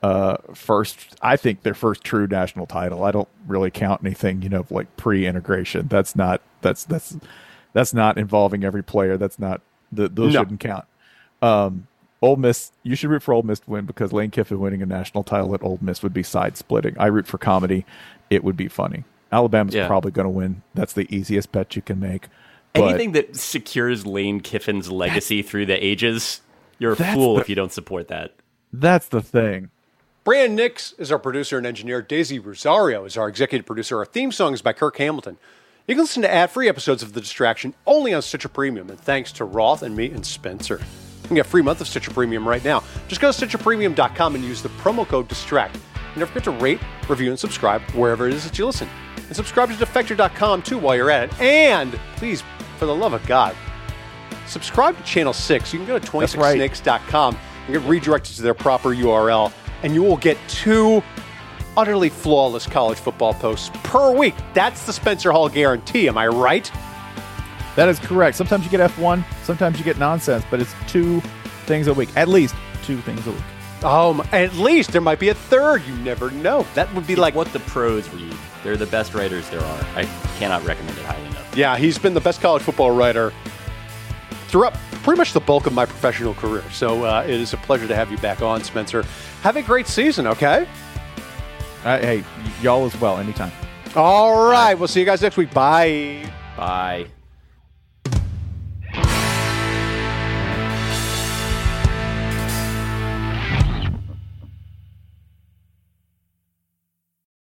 [0.02, 3.04] uh, first, I think their first true national title.
[3.04, 5.88] I don't really count anything, you know, like pre-integration.
[5.90, 7.18] That's not that's that's
[7.74, 9.18] that's not involving every player.
[9.18, 10.42] That's not the, those No.
[10.42, 10.86] shouldn't count.
[11.42, 11.88] Um,
[12.22, 14.86] Ole Miss, you should root for Ole Miss to win because Lane Kiffin winning a
[14.86, 16.96] national title at Ole Miss would be side splitting.
[17.00, 17.86] I root for comedy;
[18.30, 19.04] it would be funny.
[19.32, 19.88] Alabama's Yeah.
[19.88, 20.64] probably going to win.
[20.74, 22.28] That's the easiest bet you can make.
[22.74, 26.42] But Anything that secures Lane Kiffin's legacy through the ages,
[26.80, 28.34] you're a That's fool the- if you don't support that.
[28.74, 29.70] that's the thing.
[30.24, 32.02] Brand Nix is our producer and engineer.
[32.02, 33.98] Daisy Rosario is our executive producer.
[33.98, 35.38] Our theme song is by Kirk Hamilton.
[35.88, 39.32] You can listen to ad-free episodes of The Distraction only on Stitcher Premium, and thanks
[39.34, 40.76] to Roth and me and Spencer.
[41.24, 42.84] You can get a free month of Stitcher Premium right now.
[43.08, 45.76] Just go to StitcherPremium.com and use the promo code DISTRACT.
[46.12, 48.88] And don't forget to rate, review, and subscribe wherever it is that you listen.
[49.18, 51.42] And subscribe to Defector.com too while you're at it.
[51.42, 52.44] And please,
[52.78, 53.56] for the love of God,
[54.50, 55.74] subscribe to Channel 6.
[55.74, 56.58] You can go to That's right.
[56.60, 57.38] 26snakes.com
[57.68, 59.52] and get redirected to their proper URL,
[59.84, 61.02] and you will get two
[61.78, 64.36] utterly flawless college football posts per week.
[64.54, 66.08] That's the Spencer Hall guarantee.
[66.08, 66.70] Am I right?
[67.76, 68.36] That is correct.
[68.36, 71.22] Sometimes you get F1, sometimes you get nonsense, but it's two
[71.66, 72.10] things a week.
[72.18, 73.86] At least two things a week.
[73.86, 75.84] Um, at least there might be a third.
[75.88, 76.66] You never know.
[76.76, 78.36] That would be like, what the pros read.
[78.62, 79.86] They're the best writers there are.
[79.96, 80.04] I
[80.38, 81.56] cannot recommend it highly enough.
[81.56, 83.32] yeah, he's been the best college football writer
[84.50, 84.74] throughout
[85.04, 86.64] pretty much the bulk of my professional career.
[86.72, 89.04] So uh, it is a pleasure to have you back on, Spencer.
[89.42, 90.68] Have a great season, okay?
[91.84, 92.24] Uh, hey,
[92.62, 93.52] y'all as well, anytime.
[93.96, 94.74] All right.
[94.76, 95.54] We'll see you guys next week.
[95.54, 96.30] Bye.
[96.58, 97.08] Bye.